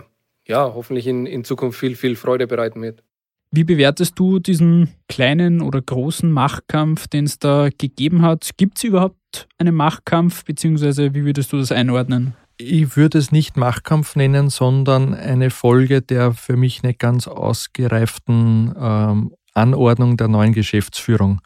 ja, 0.47 0.73
hoffentlich 0.73 1.07
in, 1.07 1.25
in 1.25 1.43
Zukunft 1.43 1.79
viel, 1.79 1.95
viel 1.95 2.15
Freude 2.15 2.45
bereiten 2.45 2.81
wird. 2.81 3.03
Wie 3.53 3.65
bewertest 3.65 4.17
du 4.17 4.39
diesen 4.39 4.93
kleinen 5.09 5.61
oder 5.61 5.81
großen 5.81 6.31
Machtkampf, 6.31 7.09
den 7.09 7.25
es 7.25 7.37
da 7.37 7.67
gegeben 7.77 8.21
hat? 8.21 8.51
Gibt 8.55 8.77
es 8.77 8.85
überhaupt 8.85 9.49
einen 9.57 9.75
Machtkampf, 9.75 10.45
beziehungsweise 10.45 11.13
wie 11.13 11.25
würdest 11.25 11.51
du 11.51 11.57
das 11.57 11.73
einordnen? 11.73 12.33
Ich 12.55 12.95
würde 12.95 13.17
es 13.17 13.33
nicht 13.33 13.57
Machtkampf 13.57 14.15
nennen, 14.15 14.49
sondern 14.49 15.13
eine 15.13 15.49
Folge 15.49 16.01
der 16.01 16.31
für 16.31 16.55
mich 16.55 16.81
nicht 16.83 16.99
ganz 16.99 17.27
ausgereiften 17.27 18.73
ähm, 18.79 19.33
Anordnung 19.53 20.17
der 20.17 20.27
neuen 20.27 20.53
Geschäftsführung. 20.53 21.41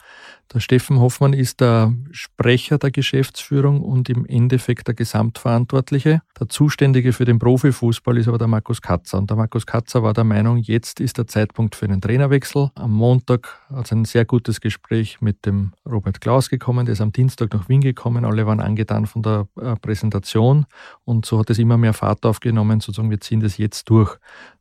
Der 0.54 0.60
Steffen 0.60 1.00
Hoffmann 1.00 1.34
ist 1.34 1.60
der 1.60 1.94
Sprecher 2.12 2.78
der 2.78 2.92
Geschäftsführung 2.92 3.82
und 3.82 4.10
im 4.10 4.26
Endeffekt 4.26 4.88
der 4.88 4.94
Gesamtverantwortliche. 4.94 6.22
Der 6.40 6.48
Zuständige 6.50 7.14
für 7.14 7.26
den 7.26 7.40
Profifußball 7.40 8.18
ist 8.18 8.28
aber 8.28 8.38
der 8.38 8.48
Markus 8.48 8.82
Katzer. 8.82 9.18
Und 9.18 9.30
der 9.30 9.38
Markus 9.38 9.66
Katzer 9.66 10.04
war 10.04 10.14
der 10.14 10.24
Meinung, 10.24 10.58
jetzt 10.58 11.00
ist 11.00 11.18
der 11.18 11.26
Zeitpunkt 11.26 11.76
für 11.76 11.86
einen 11.86 12.00
Trainerwechsel. 12.00 12.70
Am 12.76 12.92
Montag 12.92 13.60
hat 13.70 13.86
es 13.86 13.92
ein 13.92 14.06
sehr 14.06 14.26
gutes 14.26 14.62
Gespräch 14.62 15.20
mit 15.20 15.46
dem 15.48 15.74
Robert 15.90 16.22
Klaus 16.22 16.50
gekommen. 16.50 16.86
Der 16.86 16.94
ist 16.94 17.02
am 17.02 17.12
Dienstag 17.12 17.52
nach 17.54 17.68
Wien 17.68 17.82
gekommen. 17.82 18.24
Alle 18.24 18.46
waren 18.46 18.60
angetan 18.60 19.08
von 19.08 19.24
der 19.24 19.48
äh, 19.60 19.76
Präsentation. 19.76 20.68
Und 21.06 21.26
so 21.26 21.40
hat 21.40 21.50
es 21.50 21.58
immer 21.58 21.78
mehr 21.78 21.94
Fahrt 21.94 22.24
aufgenommen, 22.24 22.82
sozusagen, 22.82 23.10
wir 23.10 23.20
ziehen 23.20 23.40
das 23.40 23.58
jetzt 23.58 23.90
durch. 23.90 24.16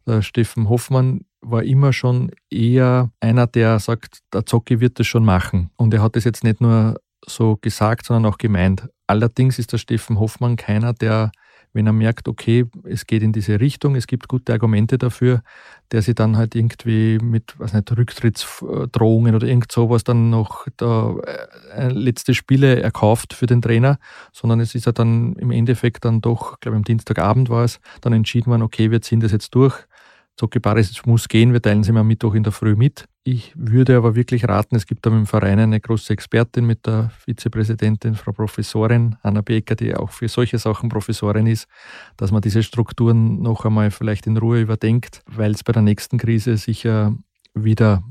Der 0.07 0.23
Steffen 0.23 0.69
Hoffmann 0.69 1.25
war 1.45 1.63
immer 1.63 1.93
schon 1.93 2.31
eher 2.51 3.11
einer, 3.21 3.47
der 3.47 3.79
sagt, 3.79 4.19
der 4.33 4.47
Zocki 4.47 4.81
wird 4.81 4.99
das 4.99 5.07
schon 5.07 5.25
machen. 5.25 5.71
Und 5.77 5.95
er 5.95 6.03
hat 6.03 6.17
das 6.17 6.25
jetzt 6.25 6.45
nicht 6.45 6.61
nur 6.61 6.97
so 7.27 7.57
gesagt, 7.61 8.07
sondern 8.07 8.31
auch 8.33 8.39
gemeint. 8.39 8.89
Allerdings 9.07 9.59
ist 9.59 9.73
der 9.73 9.79
Steffen 9.79 10.19
Hoffmann 10.19 10.57
keiner, 10.57 10.93
der, 10.93 11.33
wenn 11.73 11.87
er 11.87 11.93
merkt, 11.93 12.29
okay, 12.29 12.67
es 12.85 13.07
geht 13.07 13.23
in 13.23 13.33
diese 13.33 13.61
Richtung, 13.61 13.97
es 13.97 14.07
gibt 14.07 14.29
gute 14.29 14.53
Argumente 14.53 14.99
dafür, 14.99 15.43
der 15.93 16.03
sich 16.03 16.15
dann 16.15 16.37
halt 16.37 16.55
irgendwie 16.55 17.19
mit, 17.19 17.55
was 17.59 17.73
nicht, 17.73 17.91
Rücktrittsdrohungen 17.97 19.35
oder 19.35 19.47
irgend 19.47 19.73
sowas 19.73 20.05
dann 20.05 20.31
noch 20.31 20.67
da, 20.77 21.15
äh, 21.75 21.89
letzte 21.89 22.35
Spiele 22.35 22.81
erkauft 22.81 23.35
für 23.35 23.47
den 23.47 23.61
Trainer, 23.61 23.99
sondern 24.33 24.61
es 24.61 24.75
ist 24.75 24.87
ja 24.87 24.93
dann 24.93 25.35
im 25.35 25.51
Endeffekt 25.51 26.05
dann 26.05 26.21
doch, 26.21 26.61
glaube 26.61 26.77
ich, 26.77 26.79
am 26.79 26.85
Dienstagabend 26.85 27.51
war 27.51 27.65
es, 27.65 27.81
dann 28.01 28.13
entschieden 28.13 28.51
worden, 28.51 28.63
okay, 28.63 28.91
wir 28.91 29.03
ziehen 29.03 29.21
das 29.21 29.33
jetzt 29.33 29.55
durch 29.55 29.87
Zocki 30.37 30.59
Barisic 30.59 31.07
muss 31.07 31.29
gehen, 31.29 31.53
wir 31.53 31.62
teilen 31.62 31.85
sie 31.85 31.93
am 31.93 32.07
Mittwoch 32.07 32.35
in 32.35 32.43
der 32.43 32.53
Früh 32.53 32.75
mit. 32.75 33.07
Ich 33.23 33.53
würde 33.57 33.97
aber 33.97 34.17
wirklich 34.17 34.47
raten, 34.49 34.75
es 34.75 34.85
gibt 34.85 35.07
da 35.07 35.11
im 35.11 35.26
Verein 35.26 35.59
eine 35.61 35.81
große 35.81 36.12
Expertin 36.12 36.67
mit 36.67 36.85
der 36.87 37.11
Vizepräsidentin, 37.25 38.17
Frau 38.17 38.33
Professorin 38.33 39.17
Anna 39.23 39.41
Becker, 39.41 39.76
die 39.76 39.95
auch 39.95 40.11
für 40.11 40.29
solche 40.29 40.59
Sachen 40.59 40.88
Professorin 40.88 41.47
ist, 41.47 41.67
dass 42.17 42.33
man 42.33 42.43
diese 42.43 42.62
Strukturen 42.62 43.41
noch 43.41 43.64
einmal 43.64 43.91
vielleicht 43.91 44.26
in 44.26 44.37
Ruhe 44.37 44.61
überdenkt, 44.61 45.23
weil 45.26 45.53
es 45.53 45.62
bei 45.62 45.73
der 45.73 45.83
nächsten 45.83 46.19
Krise 46.19 46.57
sicher 46.57 47.17
wieder 47.55 48.03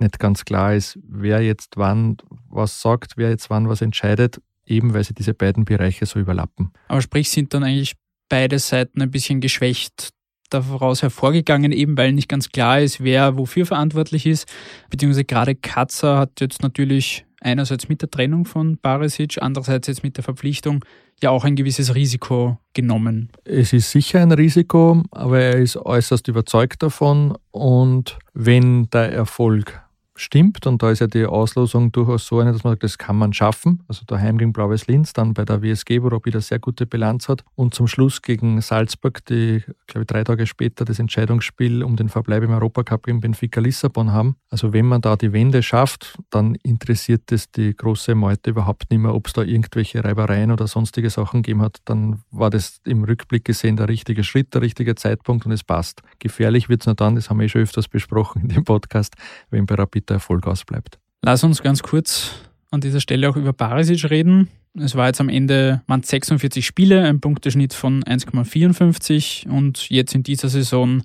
nicht 0.00 0.18
ganz 0.18 0.44
klar 0.44 0.74
ist, 0.74 0.98
wer 1.08 1.40
jetzt 1.40 1.76
wann 1.76 2.16
was 2.48 2.80
sagt, 2.80 3.12
wer 3.16 3.30
jetzt 3.30 3.50
wann 3.50 3.68
was 3.68 3.82
entscheidet, 3.82 4.40
eben 4.66 4.94
weil 4.94 5.04
sie 5.04 5.14
diese 5.14 5.32
beiden 5.32 5.64
Bereiche 5.64 6.06
so 6.06 6.18
überlappen. 6.18 6.72
Aber 6.88 7.00
sprich, 7.00 7.30
sind 7.30 7.54
dann 7.54 7.62
eigentlich 7.62 7.94
beide 8.28 8.58
Seiten 8.58 9.00
ein 9.00 9.10
bisschen 9.10 9.40
geschwächt 9.40 10.10
daraus 10.50 11.02
hervorgegangen, 11.02 11.72
eben 11.72 11.96
weil 11.96 12.12
nicht 12.12 12.28
ganz 12.28 12.50
klar 12.50 12.80
ist, 12.80 13.02
wer 13.02 13.36
wofür 13.36 13.66
verantwortlich 13.66 14.26
ist. 14.26 14.48
Beziehungsweise 14.90 15.24
gerade 15.24 15.54
Katzer 15.54 16.18
hat 16.18 16.40
jetzt 16.40 16.62
natürlich 16.62 17.24
einerseits 17.40 17.88
mit 17.88 18.02
der 18.02 18.10
Trennung 18.10 18.44
von 18.44 18.78
Barisic, 18.78 19.38
andererseits 19.40 19.88
jetzt 19.88 20.02
mit 20.02 20.16
der 20.16 20.24
Verpflichtung 20.24 20.84
ja 21.22 21.30
auch 21.30 21.44
ein 21.44 21.56
gewisses 21.56 21.94
Risiko 21.94 22.58
genommen. 22.74 23.30
Es 23.44 23.72
ist 23.72 23.90
sicher 23.90 24.20
ein 24.20 24.32
Risiko, 24.32 25.02
aber 25.10 25.40
er 25.40 25.56
ist 25.56 25.76
äußerst 25.76 26.28
überzeugt 26.28 26.82
davon 26.82 27.36
und 27.50 28.18
wenn 28.34 28.88
der 28.90 29.12
Erfolg 29.12 29.80
stimmt. 30.20 30.66
Und 30.66 30.82
da 30.82 30.90
ist 30.90 31.00
ja 31.00 31.06
die 31.06 31.26
Auslosung 31.26 31.92
durchaus 31.92 32.26
so 32.26 32.40
eine, 32.40 32.52
dass 32.52 32.64
man 32.64 32.72
sagt, 32.72 32.82
das 32.84 32.98
kann 32.98 33.16
man 33.16 33.32
schaffen. 33.32 33.82
Also 33.88 34.02
daheim 34.06 34.38
gegen 34.38 34.52
Blaues 34.52 34.86
Linz, 34.86 35.12
dann 35.12 35.34
bei 35.34 35.44
der 35.44 35.62
WSG, 35.62 36.02
wo 36.02 36.08
er 36.08 36.24
wieder 36.24 36.40
sehr 36.40 36.58
gute 36.58 36.86
Bilanz 36.86 37.28
hat. 37.28 37.44
Und 37.54 37.74
zum 37.74 37.86
Schluss 37.86 38.22
gegen 38.22 38.60
Salzburg, 38.60 39.24
die, 39.26 39.62
glaube 39.86 40.02
ich, 40.02 40.06
drei 40.06 40.24
Tage 40.24 40.46
später 40.46 40.84
das 40.84 40.98
Entscheidungsspiel 40.98 41.82
um 41.82 41.96
den 41.96 42.08
Verbleib 42.08 42.42
im 42.42 42.50
Europacup 42.50 43.06
gegen 43.06 43.20
Benfica 43.20 43.60
Lissabon 43.60 44.12
haben. 44.12 44.36
Also 44.50 44.72
wenn 44.72 44.86
man 44.86 45.00
da 45.00 45.16
die 45.16 45.32
Wende 45.32 45.62
schafft, 45.62 46.18
dann 46.30 46.54
interessiert 46.56 47.30
es 47.32 47.50
die 47.50 47.76
große 47.76 48.14
Meute 48.14 48.50
überhaupt 48.50 48.90
nicht 48.90 49.00
mehr, 49.00 49.14
ob 49.14 49.26
es 49.26 49.32
da 49.32 49.42
irgendwelche 49.42 50.04
Reibereien 50.04 50.50
oder 50.50 50.66
sonstige 50.66 51.10
Sachen 51.10 51.42
gegeben 51.42 51.62
hat. 51.62 51.78
Dann 51.84 52.22
war 52.30 52.50
das 52.50 52.80
im 52.84 53.04
Rückblick 53.04 53.44
gesehen 53.44 53.76
der 53.76 53.88
richtige 53.88 54.24
Schritt, 54.24 54.54
der 54.54 54.62
richtige 54.62 54.94
Zeitpunkt 54.94 55.46
und 55.46 55.52
es 55.52 55.64
passt. 55.64 56.02
Gefährlich 56.18 56.68
wird 56.68 56.82
es 56.82 56.86
nur 56.86 56.94
dann, 56.94 57.14
das 57.14 57.30
haben 57.30 57.38
wir 57.38 57.46
eh 57.46 57.48
schon 57.48 57.62
öfters 57.62 57.88
besprochen 57.88 58.42
in 58.42 58.48
dem 58.48 58.64
Podcast, 58.64 59.14
wenn 59.50 59.66
bei 59.66 59.74
Rapid 59.74 60.07
der 60.08 60.14
Erfolg 60.14 60.46
ausbleibt. 60.46 60.98
Lass 61.22 61.44
uns 61.44 61.62
ganz 61.62 61.82
kurz 61.82 62.32
an 62.70 62.80
dieser 62.80 63.00
Stelle 63.00 63.28
auch 63.28 63.36
über 63.36 63.52
Barisic 63.52 64.10
reden. 64.10 64.48
Es 64.74 64.94
war 64.94 65.06
jetzt 65.06 65.20
am 65.20 65.28
Ende 65.28 65.82
waren 65.86 66.02
46 66.02 66.64
Spiele, 66.64 67.04
ein 67.04 67.20
Punkteschnitt 67.20 67.74
von 67.74 68.04
1,54 68.04 69.48
und 69.48 69.88
jetzt 69.88 70.14
in 70.14 70.22
dieser 70.22 70.48
Saison 70.48 71.02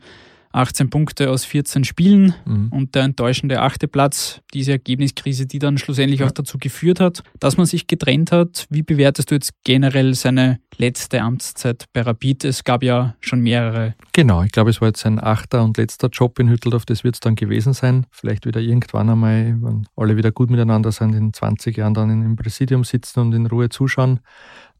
18 0.53 0.89
Punkte 0.89 1.29
aus 1.29 1.45
14 1.45 1.83
Spielen 1.83 2.35
mhm. 2.45 2.69
und 2.69 2.95
der 2.95 3.03
enttäuschende 3.03 3.61
achte 3.61 3.87
Platz, 3.87 4.41
diese 4.53 4.71
Ergebniskrise, 4.71 5.47
die 5.47 5.59
dann 5.59 5.77
schlussendlich 5.77 6.21
ja. 6.21 6.27
auch 6.27 6.31
dazu 6.31 6.57
geführt 6.57 6.99
hat, 6.99 7.23
dass 7.39 7.57
man 7.57 7.65
sich 7.65 7.87
getrennt 7.87 8.31
hat. 8.31 8.67
Wie 8.69 8.83
bewertest 8.83 9.31
du 9.31 9.35
jetzt 9.35 9.51
generell 9.63 10.13
seine 10.13 10.59
letzte 10.77 11.21
Amtszeit 11.21 11.85
bei 11.91 12.01
Rapid? 12.01 12.45
Es 12.45 12.63
gab 12.63 12.83
ja 12.83 13.15
schon 13.19 13.41
mehrere. 13.41 13.95
Genau, 14.13 14.43
ich 14.43 14.51
glaube, 14.51 14.69
es 14.69 14.79
war 14.79 14.89
jetzt 14.89 15.01
sein 15.01 15.19
achter 15.19 15.63
und 15.63 15.77
letzter 15.77 16.09
Job 16.09 16.37
in 16.39 16.49
Hütteldorf, 16.49 16.85
das 16.85 17.03
wird 17.03 17.15
es 17.15 17.19
dann 17.19 17.35
gewesen 17.35 17.73
sein. 17.73 18.05
Vielleicht 18.11 18.45
wieder 18.45 18.61
irgendwann 18.61 19.09
einmal, 19.09 19.57
wenn 19.59 19.87
alle 19.95 20.15
wieder 20.17 20.31
gut 20.31 20.51
miteinander 20.51 20.91
sind, 20.91 21.15
in 21.15 21.33
20 21.33 21.75
Jahren 21.75 21.95
dann 21.95 22.09
im 22.09 22.35
Präsidium 22.35 22.83
sitzen 22.83 23.21
und 23.21 23.33
in 23.33 23.47
Ruhe 23.47 23.69
zuschauen 23.69 24.19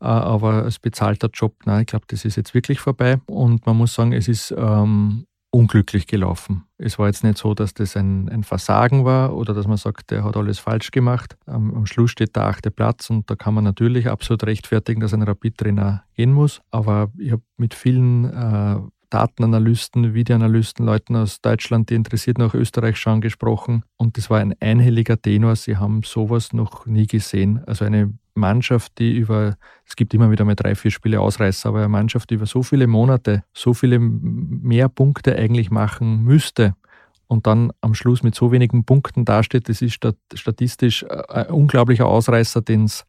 äh, 0.02 0.06
aber 0.06 0.64
als 0.64 0.80
bezahlter 0.80 1.30
Job, 1.34 1.56
nein, 1.66 1.82
ich 1.82 1.88
glaube, 1.88 2.06
das 2.10 2.26
ist 2.26 2.36
jetzt 2.36 2.54
wirklich 2.54 2.80
vorbei. 2.80 3.22
Und 3.26 3.66
man 3.66 3.78
muss 3.78 3.94
sagen, 3.94 4.12
es 4.12 4.28
ist 4.28 4.54
ähm, 4.58 5.26
unglücklich 5.54 6.08
gelaufen. 6.08 6.64
Es 6.80 6.98
war 6.98 7.06
jetzt 7.08 7.24
nicht 7.24 7.38
so, 7.38 7.54
dass 7.54 7.76
das 7.76 7.96
ein, 7.96 8.28
ein 8.28 8.44
Versagen 8.44 9.06
war 9.06 9.36
oder 9.36 9.54
dass 9.54 9.68
man 9.68 9.78
sagt, 9.78 10.10
der 10.10 10.24
hat 10.24 10.36
alles 10.36 10.58
falsch 10.58 10.90
gemacht. 10.90 11.38
Am, 11.46 11.74
am 11.76 11.86
Schluss 11.86 12.10
steht 12.10 12.36
der 12.36 12.48
achte 12.48 12.72
Platz 12.72 13.12
und 13.12 13.30
da 13.30 13.36
kann 13.36 13.54
man 13.54 13.64
natürlich 13.64 14.10
absolut 14.10 14.44
rechtfertigen, 14.46 15.00
dass 15.00 15.14
ein 15.14 15.22
Rapid-Trainer 15.22 16.04
gehen 16.16 16.34
muss. 16.34 16.62
Aber 16.72 17.12
ich 17.20 17.32
habe 17.32 17.44
mit 17.58 17.76
vielen 17.76 18.26
äh, 18.26 18.78
Datenanalysten, 19.14 20.16
Videoanalysten, 20.16 20.86
Leuten 20.86 21.16
aus 21.16 21.40
Deutschland, 21.40 21.92
die 21.92 21.96
interessiert 21.96 22.40
nach 22.40 22.56
Österreich 22.56 22.98
schauen, 22.98 23.22
gesprochen. 23.22 23.84
Und 23.98 24.18
das 24.18 24.32
war 24.32 24.40
ein 24.40 24.56
einhelliger 24.60 25.22
Tenor. 25.22 25.56
Sie 25.56 25.78
haben 25.78 26.02
sowas 26.04 26.52
noch 26.52 26.88
nie 26.88 27.06
gesehen. 27.06 27.62
Also 27.68 27.86
eine 27.86 28.12
Mannschaft, 28.34 28.98
die 28.98 29.16
über, 29.16 29.56
es 29.86 29.96
gibt 29.96 30.16
immer 30.16 30.32
wieder 30.32 30.46
mal 30.46 30.56
drei, 30.56 30.74
vier 30.74 30.90
Spiele 30.90 31.22
Ausreißer, 31.22 31.70
aber 31.70 31.80
eine 31.80 31.90
Mannschaft, 31.90 32.32
die 32.32 32.36
über 32.36 32.48
so 32.48 32.64
viele 32.64 32.88
Monate 32.88 33.44
so 33.54 33.76
viele 33.76 34.00
mehr 34.00 34.90
Punkte 34.90 35.36
eigentlich 35.36 35.70
machen 35.70 36.24
müsste 36.24 36.76
und 37.28 37.46
dann 37.46 37.72
am 37.82 37.94
Schluss 37.94 38.24
mit 38.24 38.34
so 38.34 38.52
wenigen 38.52 38.84
Punkten 38.84 39.26
dasteht, 39.26 39.70
das 39.70 39.84
ist 39.84 40.00
statistisch 40.34 41.06
ein 41.30 41.48
unglaublicher 41.48 42.08
Ausreißer, 42.08 42.62
den 42.62 42.86
es 42.86 43.06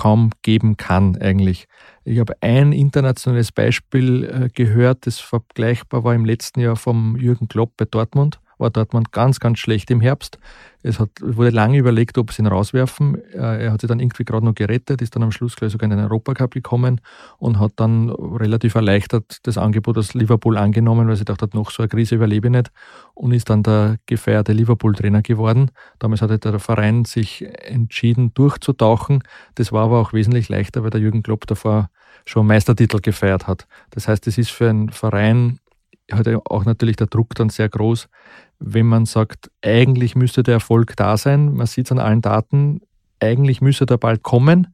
kaum 0.00 0.30
geben 0.40 0.78
kann 0.78 1.16
eigentlich. 1.20 1.68
Ich 2.04 2.18
habe 2.20 2.34
ein 2.40 2.72
internationales 2.72 3.52
Beispiel 3.52 4.24
äh, 4.24 4.48
gehört, 4.48 5.04
das 5.06 5.20
vergleichbar 5.20 6.04
war 6.04 6.14
im 6.14 6.24
letzten 6.24 6.60
Jahr 6.60 6.76
vom 6.76 7.16
Jürgen 7.18 7.48
Klopp 7.48 7.76
bei 7.76 7.84
Dortmund 7.84 8.40
war 8.60 8.70
Dortmund 8.70 9.12
ganz, 9.12 9.40
ganz 9.40 9.58
schlecht 9.58 9.90
im 9.90 10.00
Herbst. 10.00 10.38
Es 10.82 10.98
hat, 10.98 11.10
wurde 11.20 11.50
lange 11.50 11.76
überlegt, 11.76 12.16
ob 12.16 12.32
sie 12.32 12.42
ihn 12.42 12.46
rauswerfen. 12.46 13.16
Äh, 13.32 13.64
er 13.64 13.72
hat 13.72 13.80
sich 13.82 13.88
dann 13.88 14.00
irgendwie 14.00 14.24
gerade 14.24 14.44
noch 14.44 14.54
gerettet, 14.54 15.02
ist 15.02 15.14
dann 15.14 15.22
am 15.22 15.32
Schluss 15.32 15.56
gleich 15.56 15.72
sogar 15.72 15.90
in 15.90 15.96
den 15.96 16.04
Europacup 16.04 16.52
gekommen 16.52 17.00
und 17.38 17.58
hat 17.58 17.72
dann 17.76 18.08
relativ 18.08 18.74
erleichtert 18.74 19.38
das 19.42 19.58
Angebot 19.58 19.98
aus 19.98 20.14
Liverpool 20.14 20.56
angenommen, 20.56 21.08
weil 21.08 21.16
sie 21.16 21.24
dachte, 21.24 21.48
noch 21.52 21.70
so 21.70 21.82
eine 21.82 21.88
Krise 21.88 22.14
überlebe 22.14 22.48
ich 22.48 22.52
nicht 22.52 22.70
und 23.14 23.32
ist 23.32 23.50
dann 23.50 23.62
der 23.62 23.98
gefeierte 24.06 24.52
Liverpool-Trainer 24.52 25.22
geworden. 25.22 25.70
Damals 25.98 26.22
hat 26.22 26.44
der 26.44 26.58
Verein 26.58 27.04
sich 27.04 27.44
entschieden, 27.64 28.32
durchzutauchen. 28.34 29.22
Das 29.56 29.72
war 29.72 29.84
aber 29.84 30.00
auch 30.00 30.12
wesentlich 30.12 30.48
leichter, 30.48 30.82
weil 30.82 30.90
der 30.90 31.00
Jürgen 31.00 31.22
Klopp 31.22 31.46
davor 31.46 31.90
schon 32.24 32.46
Meistertitel 32.46 33.00
gefeiert 33.00 33.46
hat. 33.46 33.66
Das 33.90 34.08
heißt, 34.08 34.26
es 34.26 34.38
ist 34.38 34.50
für 34.50 34.68
einen 34.68 34.90
Verein 34.90 35.59
hat 36.12 36.28
auch 36.28 36.64
natürlich 36.64 36.96
der 36.96 37.06
Druck 37.06 37.34
dann 37.34 37.48
sehr 37.50 37.68
groß, 37.68 38.08
wenn 38.58 38.86
man 38.86 39.06
sagt, 39.06 39.50
eigentlich 39.62 40.14
müsste 40.16 40.42
der 40.42 40.54
Erfolg 40.54 40.96
da 40.96 41.16
sein, 41.16 41.54
man 41.54 41.66
sieht 41.66 41.86
es 41.86 41.92
an 41.92 41.98
allen 41.98 42.20
Daten, 42.20 42.80
eigentlich 43.20 43.60
müsste 43.60 43.86
der 43.86 43.98
bald 43.98 44.22
kommen, 44.22 44.68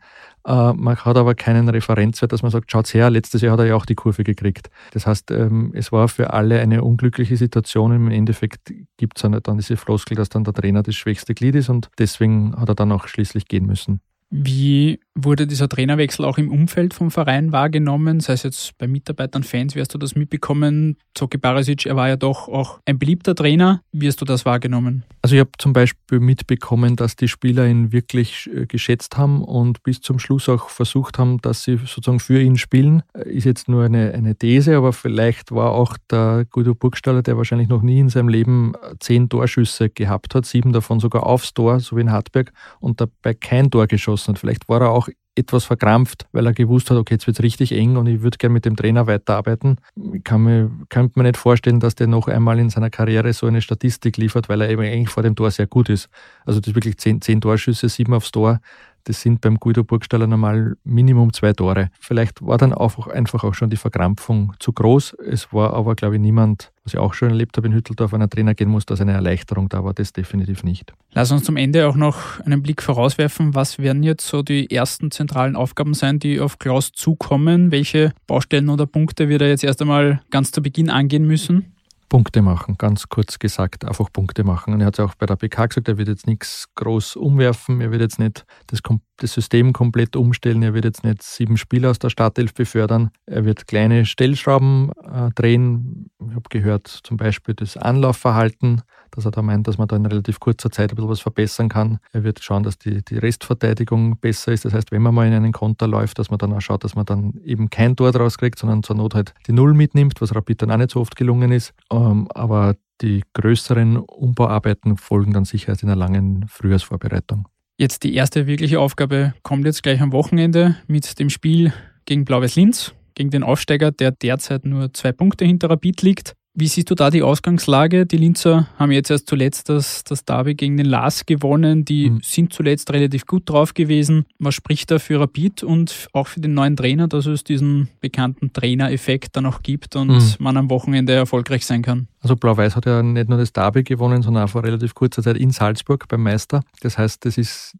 Äh, 0.47 0.73
man 0.75 0.97
hat 0.97 1.16
aber 1.16 1.35
keinen 1.35 1.69
Referenzwert, 1.69 2.33
dass 2.33 2.43
man 2.43 2.52
sagt, 2.52 2.71
schaut 2.71 2.93
her, 2.95 3.11
letztes 3.11 3.43
Jahr 3.43 3.55
hat 3.55 3.61
er 3.61 3.66
ja 3.66 3.75
auch 3.75 3.87
die 3.87 3.97
Kurve 3.97 4.23
gekriegt. 4.23 4.71
Das 4.93 5.07
heißt, 5.07 5.33
ähm, 5.33 5.73
es 5.75 5.90
war 5.90 6.09
für 6.09 6.33
alle 6.33 6.61
eine 6.61 6.85
unglückliche 6.85 7.37
Situation. 7.37 7.93
Im 7.93 8.11
Endeffekt 8.11 8.73
gibt 8.97 9.19
es 9.19 9.23
dann 9.43 9.59
diese 9.59 9.76
Floskel, 9.76 10.16
dass 10.16 10.28
dann 10.28 10.45
der 10.45 10.55
Trainer 10.55 10.83
das 10.85 10.95
schwächste 10.95 11.35
Glied 11.35 11.57
ist 11.57 11.69
und 11.69 11.90
deswegen 11.99 12.55
hat 12.57 12.69
er 12.69 12.76
dann 12.76 12.93
auch 12.93 13.09
schließlich 13.09 13.47
gehen 13.49 13.66
müssen. 13.66 14.00
Wie 14.30 14.99
wurde 15.14 15.47
dieser 15.47 15.68
Trainerwechsel 15.68 16.25
auch 16.25 16.37
im 16.37 16.50
Umfeld 16.50 16.95
vom 16.95 17.11
Verein 17.12 17.52
wahrgenommen? 17.52 18.18
Sei 18.18 18.33
es 18.33 18.42
jetzt 18.42 18.76
bei 18.76 18.88
Mitarbeitern, 18.88 19.45
Fans, 19.45 19.76
wie 19.76 19.80
hast 19.80 19.95
du 19.95 19.99
das 19.99 20.16
mitbekommen? 20.16 20.99
Zoki 21.14 21.38
Barisic, 21.38 21.87
er 21.87 21.97
war 21.97 22.09
ja 22.09 22.16
doch 22.16 22.49
auch 22.49 22.80
ein 22.85 22.99
beliebter 22.99 23.35
Trainer. 23.35 23.83
Wie 23.92 24.09
hast 24.09 24.21
du 24.21 24.25
das 24.25 24.45
wahrgenommen? 24.45 25.04
Also 25.23 25.37
ich 25.37 25.40
habe 25.40 25.52
zum 25.59 25.73
Beispiel 25.73 26.18
mitbekommen, 26.18 26.97
dass 26.97 27.14
die 27.14 27.28
Spieler 27.28 27.66
ihn 27.66 27.92
wirklich 27.92 28.50
äh, 28.52 28.66
geschätzt 28.66 29.16
haben 29.16 29.42
und 29.42 29.83
bis 29.85 30.00
zum 30.00 30.18
Schluss 30.18 30.49
auch 30.49 30.71
versucht 30.71 31.18
haben, 31.18 31.38
dass 31.40 31.62
sie 31.62 31.76
sozusagen 31.76 32.21
für 32.21 32.40
ihn 32.40 32.59
spielen. 32.59 33.02
Äh, 33.14 33.30
ist 33.30 33.45
jetzt 33.45 33.68
nur 33.68 33.85
eine, 33.85 34.12
eine 34.12 34.35
These, 34.35 34.76
aber 34.76 34.92
vielleicht 34.92 35.52
war 35.52 35.71
auch 35.71 35.97
der 36.11 36.47
Guido 36.50 36.75
Burgstaller, 36.75 37.23
der 37.23 37.37
wahrscheinlich 37.37 37.68
noch 37.68 37.83
nie 37.83 38.00
in 38.00 38.09
seinem 38.09 38.28
Leben 38.28 38.75
äh, 38.75 38.97
zehn 38.99 39.28
Torschüsse 39.28 39.88
gehabt 39.88 40.35
hat, 40.35 40.47
sieben 40.47 40.73
davon 40.73 40.99
sogar 40.99 41.26
aufs 41.26 41.54
Tor, 41.54 41.78
so 41.80 41.97
wie 41.97 42.00
in 42.02 42.11
Hartberg, 42.11 42.52
und 42.80 43.00
dabei 43.00 43.33
kein 43.33 43.71
Tor 43.71 43.87
geschossen 43.87 44.16
geschossen 44.17 44.35
hat. 44.35 44.39
Vielleicht 44.39 44.69
war 44.69 44.81
er 44.81 44.91
auch 44.91 45.09
etwas 45.39 45.65
verkrampft, 45.65 46.27
weil 46.33 46.47
er 46.47 46.55
gewusst 46.55 46.91
hat, 46.91 46.97
okay, 46.97 47.15
jetzt 47.15 47.27
wird 47.27 47.39
es 47.39 47.43
richtig 47.43 47.73
eng 47.73 47.97
und 47.97 48.07
ich 48.07 48.23
würde 48.23 48.39
gerne 48.39 48.55
mit 48.55 48.65
dem 48.65 48.75
Trainer 48.75 49.07
weiterarbeiten. 49.07 49.77
Ich 50.15 50.25
kann 50.25 50.43
mir, 50.43 50.71
kann 50.89 51.11
mir 51.15 51.25
nicht 51.25 51.37
vorstellen, 51.37 51.79
dass 51.79 51.95
der 51.95 52.07
noch 52.07 52.27
einmal 52.29 52.59
in 52.59 52.71
seiner 52.71 52.89
Karriere 52.89 53.33
so 53.35 53.47
eine 53.47 53.61
Statistik 53.61 54.17
liefert, 54.17 54.49
weil 54.49 54.63
er 54.63 54.71
eben 54.71 54.83
eigentlich 54.83 55.11
vor 55.11 55.23
dem 55.23 55.37
Tor 55.37 55.51
sehr 55.51 55.67
gut 55.67 55.91
ist. 55.91 56.09
Also 56.47 56.61
das 56.61 56.69
ist 56.69 56.75
wirklich 56.75 56.97
zehn, 56.97 57.21
zehn 57.21 57.41
Torschüsse, 57.41 57.89
sieben 57.89 58.15
aufs 58.15 58.33
Tor. 58.33 58.61
Das 59.07 59.21
sind 59.21 59.41
beim 59.41 59.59
Guido 59.61 59.85
Burgstaller 59.85 60.27
normal 60.27 60.77
Minimum 60.83 61.33
zwei 61.33 61.53
Tore. 61.53 61.91
Vielleicht 62.01 62.45
war 62.45 62.59
dann 62.59 62.73
auch 62.73 63.07
einfach 63.07 63.45
auch 63.45 63.55
schon 63.55 63.71
die 63.71 63.77
Verkrampfung 63.77 64.53
zu 64.59 64.73
groß. 64.73 65.17
Es 65.31 65.53
war 65.53 65.75
aber, 65.75 65.95
glaube 65.95 66.17
ich, 66.17 66.21
niemand, 66.21 66.73
was 66.83 66.95
ich 66.95 66.99
auch 66.99 67.15
schon 67.15 67.29
erlebt 67.29 67.57
habe 67.57 67.69
in 67.69 67.75
Hütteldorf, 67.75 68.11
wenn 68.11 68.21
ein 68.21 68.31
Trainer 68.31 68.55
gehen 68.55 68.69
muss, 68.69 68.85
dass 68.85 69.01
eine 69.01 69.13
Erleichterung 69.13 69.69
da 69.69 69.85
war. 69.85 69.95
Das 69.95 70.13
definitiv 70.13 70.65
nicht. 70.65 70.93
Lass 71.13 71.31
uns 71.31 71.45
zum 71.45 71.57
Ende 71.57 71.89
auch 71.89 71.95
noch 71.95 72.41
einen 72.41 72.63
Blick 72.63 72.83
vorauswerfen. 72.83 73.55
Was 73.55 73.79
werden 73.79 74.03
jetzt 74.03 74.27
so 74.27 74.43
die 74.43 74.69
ersten 74.73 75.13
zentralen 75.13 75.55
Aufgaben 75.55 75.95
sein, 75.95 76.19
die 76.19 76.41
auf 76.41 76.59
Klaus 76.59 76.91
zukommen? 76.91 77.71
Welche 77.71 78.13
Baustellen 78.27 78.69
oder 78.69 78.87
Punkte 78.87 79.29
wird 79.29 79.41
er 79.41 79.49
jetzt 79.49 79.63
erst 79.63 79.81
einmal 79.83 80.21
ganz 80.31 80.51
zu 80.51 80.63
Beginn 80.63 80.91
angehen 80.91 81.29
müssen? 81.29 81.75
Punkte 82.09 82.43
machen, 82.43 82.77
ganz 82.79 83.09
kurz 83.09 83.39
gesagt, 83.39 83.85
einfach 83.85 84.13
Punkte 84.13 84.45
machen. 84.45 84.75
Und 84.75 84.81
er 84.81 84.87
hat 84.87 84.99
es 84.99 85.05
auch 85.05 85.15
bei 85.15 85.27
der 85.27 85.37
PK 85.37 85.67
gesagt, 85.67 85.89
er 85.89 85.99
wird 85.99 86.09
jetzt 86.09 86.27
nichts 86.27 86.67
groß 86.75 87.17
umwerfen, 87.17 87.81
er 87.81 87.91
wird 87.91 88.03
jetzt 88.03 88.19
nicht 88.19 88.45
das, 88.67 88.81
das, 89.17 89.33
System 89.33 89.73
komplett 89.73 90.17
umstellen, 90.17 90.63
er 90.63 90.75
wird 90.75 90.85
jetzt 90.85 91.05
nicht 91.05 91.23
sieben 91.23 91.57
Spieler 91.57 91.91
aus 91.91 91.99
der 91.99 92.11
Startelf 92.11 92.55
befördern, 92.55 93.11
er 93.27 93.45
wird 93.45 93.67
kleine 93.67 94.07
Stellschrauben 94.07 94.91
äh, 95.03 95.31
drehen. 95.35 96.11
Ich 96.21 96.35
habe 96.35 96.49
gehört, 96.49 96.89
zum 96.89 97.17
Beispiel 97.17 97.55
das 97.55 97.77
Anlaufverhalten, 97.77 98.83
dass 99.11 99.25
er 99.25 99.31
da 99.31 99.43
meint, 99.43 99.67
dass 99.67 99.79
man 99.79 99.89
da 99.89 99.97
in 99.97 100.07
relativ 100.07 100.41
kurzer 100.41 100.71
Zeit 100.71 100.91
ein 100.91 100.97
bisschen 100.97 101.11
was 101.11 101.21
verbessern 101.21 101.69
kann. 101.69 101.99
Er 102.13 102.25
wird 102.25 102.43
schauen, 102.43 102.63
dass 102.63 102.79
die, 102.79 103.05
die 103.05 103.19
Restverteidigung 103.19 104.19
besser 104.19 104.53
ist. 104.53 104.65
Das 104.65 104.75
heißt, 104.75 104.93
wenn 104.93 105.03
man 105.03 105.15
mal 105.15 105.27
in 105.27 105.33
einen 105.33 105.53
Konter 105.53 105.87
läuft, 105.87 106.19
dass 106.19 106.31
man 106.31 106.39
dann 106.39 106.53
auch 106.53 106.61
schaut, 106.61 106.85
dass 106.85 106.95
man 106.95 107.07
dann 107.07 107.35
eben 107.45 107.71
kein 107.71 107.97
Tor 107.97 108.13
draus 108.13 108.39
kriegt, 108.39 108.59
sondern 108.59 108.83
zur 108.83 108.97
Not 108.97 109.15
halt 109.15 109.35
die 109.47 109.53
Null 109.53 109.75
mitnimmt, 109.75 110.21
was 110.21 110.35
Rapid 110.35 110.63
dann 110.63 110.71
auch 110.71 110.77
nicht 110.77 110.91
so 110.91 111.01
oft 111.01 111.17
gelungen 111.17 111.53
ist. 111.53 111.73
Ähm, 111.91 112.29
aber 112.35 112.77
die 113.01 113.23
größeren 113.35 113.99
Umbauarbeiten 113.99 114.97
folgen 114.97 115.33
dann 115.33 115.45
sicher 115.45 115.69
erst 115.69 115.83
in 115.83 115.91
einer 115.91 115.99
langen 115.99 116.47
Frühjahrsvorbereitung. 116.49 117.47
Jetzt 117.78 118.04
die 118.04 118.14
erste 118.14 118.47
wirkliche 118.47 118.80
Aufgabe 118.80 119.35
kommt 119.42 119.66
jetzt 119.66 119.83
gleich 119.83 120.00
am 120.00 120.12
Wochenende 120.12 120.76
mit 120.87 121.18
dem 121.18 121.28
Spiel 121.28 121.75
gegen 122.06 122.25
Blau-Weiß 122.25 122.56
Linz, 122.56 122.95
gegen 123.14 123.28
den 123.28 123.42
Aufsteiger, 123.42 123.90
der 123.90 124.12
derzeit 124.12 124.64
nur 124.64 124.95
zwei 124.95 125.12
Punkte 125.12 125.45
hinter 125.45 125.68
Rapid 125.68 126.00
liegt. 126.00 126.33
Wie 126.59 126.69
siehst 126.69 126.89
du 126.89 126.95
da 126.95 127.11
die 127.11 127.23
Ausgangslage? 127.23 128.07
Die 128.07 128.17
Linzer 128.17 128.67
haben 128.79 128.91
jetzt 128.91 129.11
erst 129.11 129.29
zuletzt 129.29 129.69
das, 129.69 130.05
das 130.05 130.25
Derby 130.25 130.55
gegen 130.55 130.79
den 130.79 130.87
Lars 130.87 131.27
gewonnen. 131.27 131.85
Die 131.85 132.09
mhm. 132.09 132.21
sind 132.23 132.55
zuletzt 132.55 132.91
relativ 132.95 133.27
gut 133.27 133.43
drauf 133.45 133.75
gewesen. 133.75 134.25
Was 134.39 134.55
spricht 134.55 134.91
da 134.91 134.99
für 134.99 135.21
Rapid 135.21 135.63
und 135.63 136.09
auch 136.15 136.29
für 136.29 136.41
den 136.41 136.55
neuen 136.55 136.75
Trainer, 136.75 137.09
dass 137.09 137.27
es 137.27 137.45
diesen 137.45 137.91
bekannten 138.01 138.55
Trainereffekt 138.55 139.37
dann 139.37 139.45
auch 139.45 139.63
gibt 139.63 139.97
und 139.97 140.09
mhm. 140.09 140.35
man 140.39 140.57
am 140.57 140.71
Wochenende 140.71 141.13
erfolgreich 141.13 141.67
sein 141.67 141.83
kann? 141.83 142.09
Also 142.23 142.37
Blau-Weiß 142.37 142.75
hat 142.75 142.87
ja 142.87 143.03
nicht 143.03 143.29
nur 143.29 143.37
das 143.37 143.53
Derby 143.53 143.83
gewonnen, 143.83 144.23
sondern 144.23 144.45
auch 144.45 144.51
vor 144.51 144.65
relativ 144.65 144.95
kurzer 144.95 145.23
Zeit 145.23 145.37
in 145.37 145.51
Salzburg 145.51 146.09
beim 146.09 146.23
Meister. 146.23 146.63
Das 146.80 146.97
heißt, 146.97 147.23
das 147.26 147.37
ist 147.37 147.76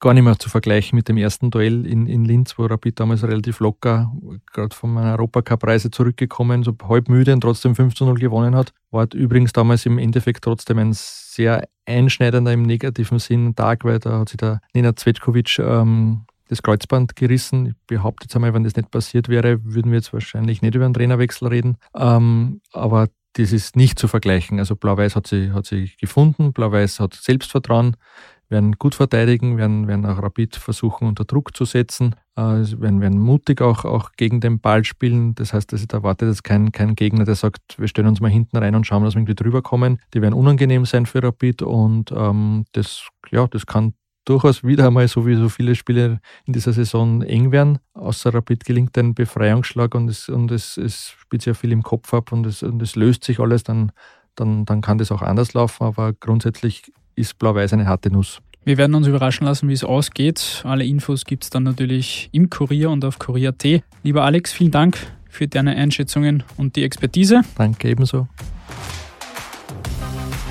gar 0.00 0.14
nicht 0.14 0.24
mehr 0.24 0.38
zu 0.38 0.48
vergleichen 0.48 0.96
mit 0.96 1.08
dem 1.08 1.18
ersten 1.18 1.50
Duell 1.50 1.86
in, 1.86 2.06
in 2.06 2.24
Linz, 2.24 2.58
wo 2.58 2.64
Rapid 2.64 2.98
damals 2.98 3.22
relativ 3.22 3.60
locker, 3.60 4.12
gerade 4.52 4.74
von 4.74 4.92
meiner 4.92 5.12
Europacup-Reise 5.12 5.90
zurückgekommen, 5.90 6.62
so 6.62 6.74
halb 6.88 7.08
müde 7.08 7.32
und 7.32 7.42
trotzdem 7.42 7.74
5 7.74 7.94
zu 7.94 8.06
0 8.06 8.14
gewonnen 8.14 8.56
hat. 8.56 8.72
War 8.90 9.06
übrigens 9.14 9.52
damals 9.52 9.86
im 9.86 9.98
Endeffekt 9.98 10.42
trotzdem 10.44 10.78
ein 10.78 10.92
sehr 10.94 11.68
einschneidender 11.86 12.52
im 12.52 12.62
negativen 12.62 13.18
Sinn 13.18 13.54
Tag, 13.54 13.84
weil 13.84 13.98
da 13.98 14.20
hat 14.20 14.30
sich 14.30 14.38
der 14.38 14.60
Nina 14.72 14.96
Zvetkovic 14.96 15.58
ähm, 15.58 16.22
das 16.48 16.62
Kreuzband 16.62 17.14
gerissen. 17.14 17.66
Ich 17.66 17.74
behaupte 17.86 18.24
jetzt 18.24 18.34
einmal, 18.34 18.54
wenn 18.54 18.64
das 18.64 18.76
nicht 18.76 18.90
passiert 18.90 19.28
wäre, 19.28 19.64
würden 19.64 19.92
wir 19.92 19.98
jetzt 19.98 20.12
wahrscheinlich 20.12 20.62
nicht 20.62 20.74
über 20.74 20.86
einen 20.86 20.94
Trainerwechsel 20.94 21.48
reden. 21.48 21.76
Ähm, 21.94 22.60
aber 22.72 23.08
das 23.34 23.52
ist 23.52 23.76
nicht 23.76 23.98
zu 23.98 24.08
vergleichen. 24.08 24.58
Also 24.58 24.74
Blau-Weiß 24.76 25.14
hat 25.14 25.26
sie, 25.26 25.52
hat 25.52 25.66
sie 25.66 25.92
gefunden, 26.00 26.52
Blau-Weiß 26.52 26.98
hat 26.98 27.14
Selbstvertrauen, 27.14 27.96
werden 28.50 28.72
gut 28.72 28.94
verteidigen, 28.94 29.56
werden, 29.56 29.86
werden 29.86 30.04
auch 30.04 30.22
Rapid 30.22 30.56
versuchen, 30.56 31.06
unter 31.06 31.24
Druck 31.24 31.56
zu 31.56 31.64
setzen, 31.64 32.16
äh, 32.36 32.42
werden, 32.42 33.00
werden 33.00 33.18
mutig 33.18 33.62
auch, 33.62 33.84
auch 33.84 34.12
gegen 34.16 34.40
den 34.40 34.60
Ball 34.60 34.84
spielen. 34.84 35.34
Das 35.36 35.52
heißt, 35.52 35.72
dass 35.72 35.80
ich 35.80 35.88
da 35.88 35.98
erwartet 35.98 36.28
jetzt 36.28 36.44
kein, 36.44 36.72
kein 36.72 36.94
Gegner, 36.96 37.24
der 37.24 37.36
sagt, 37.36 37.78
wir 37.78 37.88
stellen 37.88 38.08
uns 38.08 38.20
mal 38.20 38.30
hinten 38.30 38.56
rein 38.56 38.74
und 38.74 38.86
schauen, 38.86 39.04
dass 39.04 39.14
wir 39.14 39.20
irgendwie 39.20 39.36
drüber 39.36 39.62
kommen. 39.62 40.00
Die 40.14 40.20
werden 40.20 40.34
unangenehm 40.34 40.84
sein 40.84 41.06
für 41.06 41.22
Rapid 41.22 41.62
und 41.62 42.12
ähm, 42.12 42.64
das, 42.72 43.08
ja, 43.30 43.46
das 43.46 43.66
kann 43.66 43.94
durchaus 44.24 44.64
wieder 44.64 44.86
einmal, 44.86 45.08
so 45.08 45.26
wie 45.26 45.34
so 45.34 45.48
viele 45.48 45.74
Spiele 45.74 46.20
in 46.44 46.52
dieser 46.52 46.72
Saison, 46.72 47.22
eng 47.22 47.52
werden. 47.52 47.78
Außer 47.94 48.34
Rapid 48.34 48.64
gelingt 48.64 48.98
ein 48.98 49.14
Befreiungsschlag 49.14 49.94
und 49.94 50.08
es, 50.08 50.28
und 50.28 50.50
es, 50.50 50.76
es 50.76 51.14
spielt 51.18 51.44
ja 51.46 51.54
viel 51.54 51.72
im 51.72 51.82
Kopf 51.82 52.12
ab 52.12 52.32
und 52.32 52.46
es, 52.46 52.62
und 52.62 52.82
es 52.82 52.96
löst 52.96 53.24
sich 53.24 53.40
alles, 53.40 53.62
dann, 53.62 53.92
dann, 54.34 54.64
dann 54.64 54.80
kann 54.80 54.98
das 54.98 55.12
auch 55.12 55.22
anders 55.22 55.54
laufen. 55.54 55.84
Aber 55.84 56.12
grundsätzlich 56.12 56.92
ist 57.14 57.38
Blau-Weiß 57.38 57.72
eine 57.72 57.86
harte 57.86 58.10
Nuss. 58.10 58.40
Wir 58.64 58.76
werden 58.76 58.94
uns 58.94 59.06
überraschen 59.06 59.46
lassen, 59.46 59.68
wie 59.68 59.72
es 59.72 59.84
ausgeht. 59.84 60.62
Alle 60.64 60.84
Infos 60.84 61.24
gibt 61.24 61.44
es 61.44 61.50
dann 61.50 61.62
natürlich 61.62 62.28
im 62.32 62.50
Kurier 62.50 62.90
und 62.90 63.04
auf 63.04 63.18
kurier.at. 63.18 63.82
Lieber 64.02 64.24
Alex, 64.24 64.52
vielen 64.52 64.70
Dank 64.70 64.98
für 65.28 65.48
deine 65.48 65.76
Einschätzungen 65.76 66.42
und 66.56 66.76
die 66.76 66.84
Expertise. 66.84 67.42
Danke 67.56 67.88
ebenso. 67.88 68.28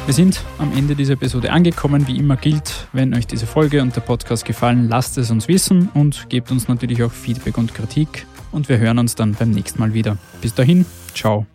Wir 0.06 0.14
sind 0.16 0.44
am 0.58 0.76
Ende 0.76 0.96
dieser 0.96 1.14
Episode 1.14 1.52
angekommen. 1.52 2.08
Wie 2.08 2.18
immer 2.18 2.36
gilt, 2.36 2.88
wenn 2.94 3.14
euch 3.14 3.28
diese 3.28 3.46
Folge 3.46 3.84
und 3.84 3.96
der 3.96 4.02
Podcast 4.02 4.44
gefallen, 4.44 4.90
lasst 4.90 5.20
es 5.20 5.30
uns 5.30 5.48
wissen 5.48 5.90
und 5.94 6.30
gebt 6.30 6.50
uns 6.50 6.68
natürlich 6.68 7.04
auch 7.04 7.12
Feedback 7.12 7.60
und 7.60 7.76
Kritik. 7.76 8.26
Und 8.52 8.70
wir 8.70 8.80
hören 8.80 8.98
uns 8.98 9.14
dann 9.14 9.36
beim 9.36 9.52
nächsten 9.52 9.80
Mal 9.80 9.94
wieder. 9.94 10.18
Bis 10.42 10.56
dahin, 10.56 10.88
ciao. 11.14 11.46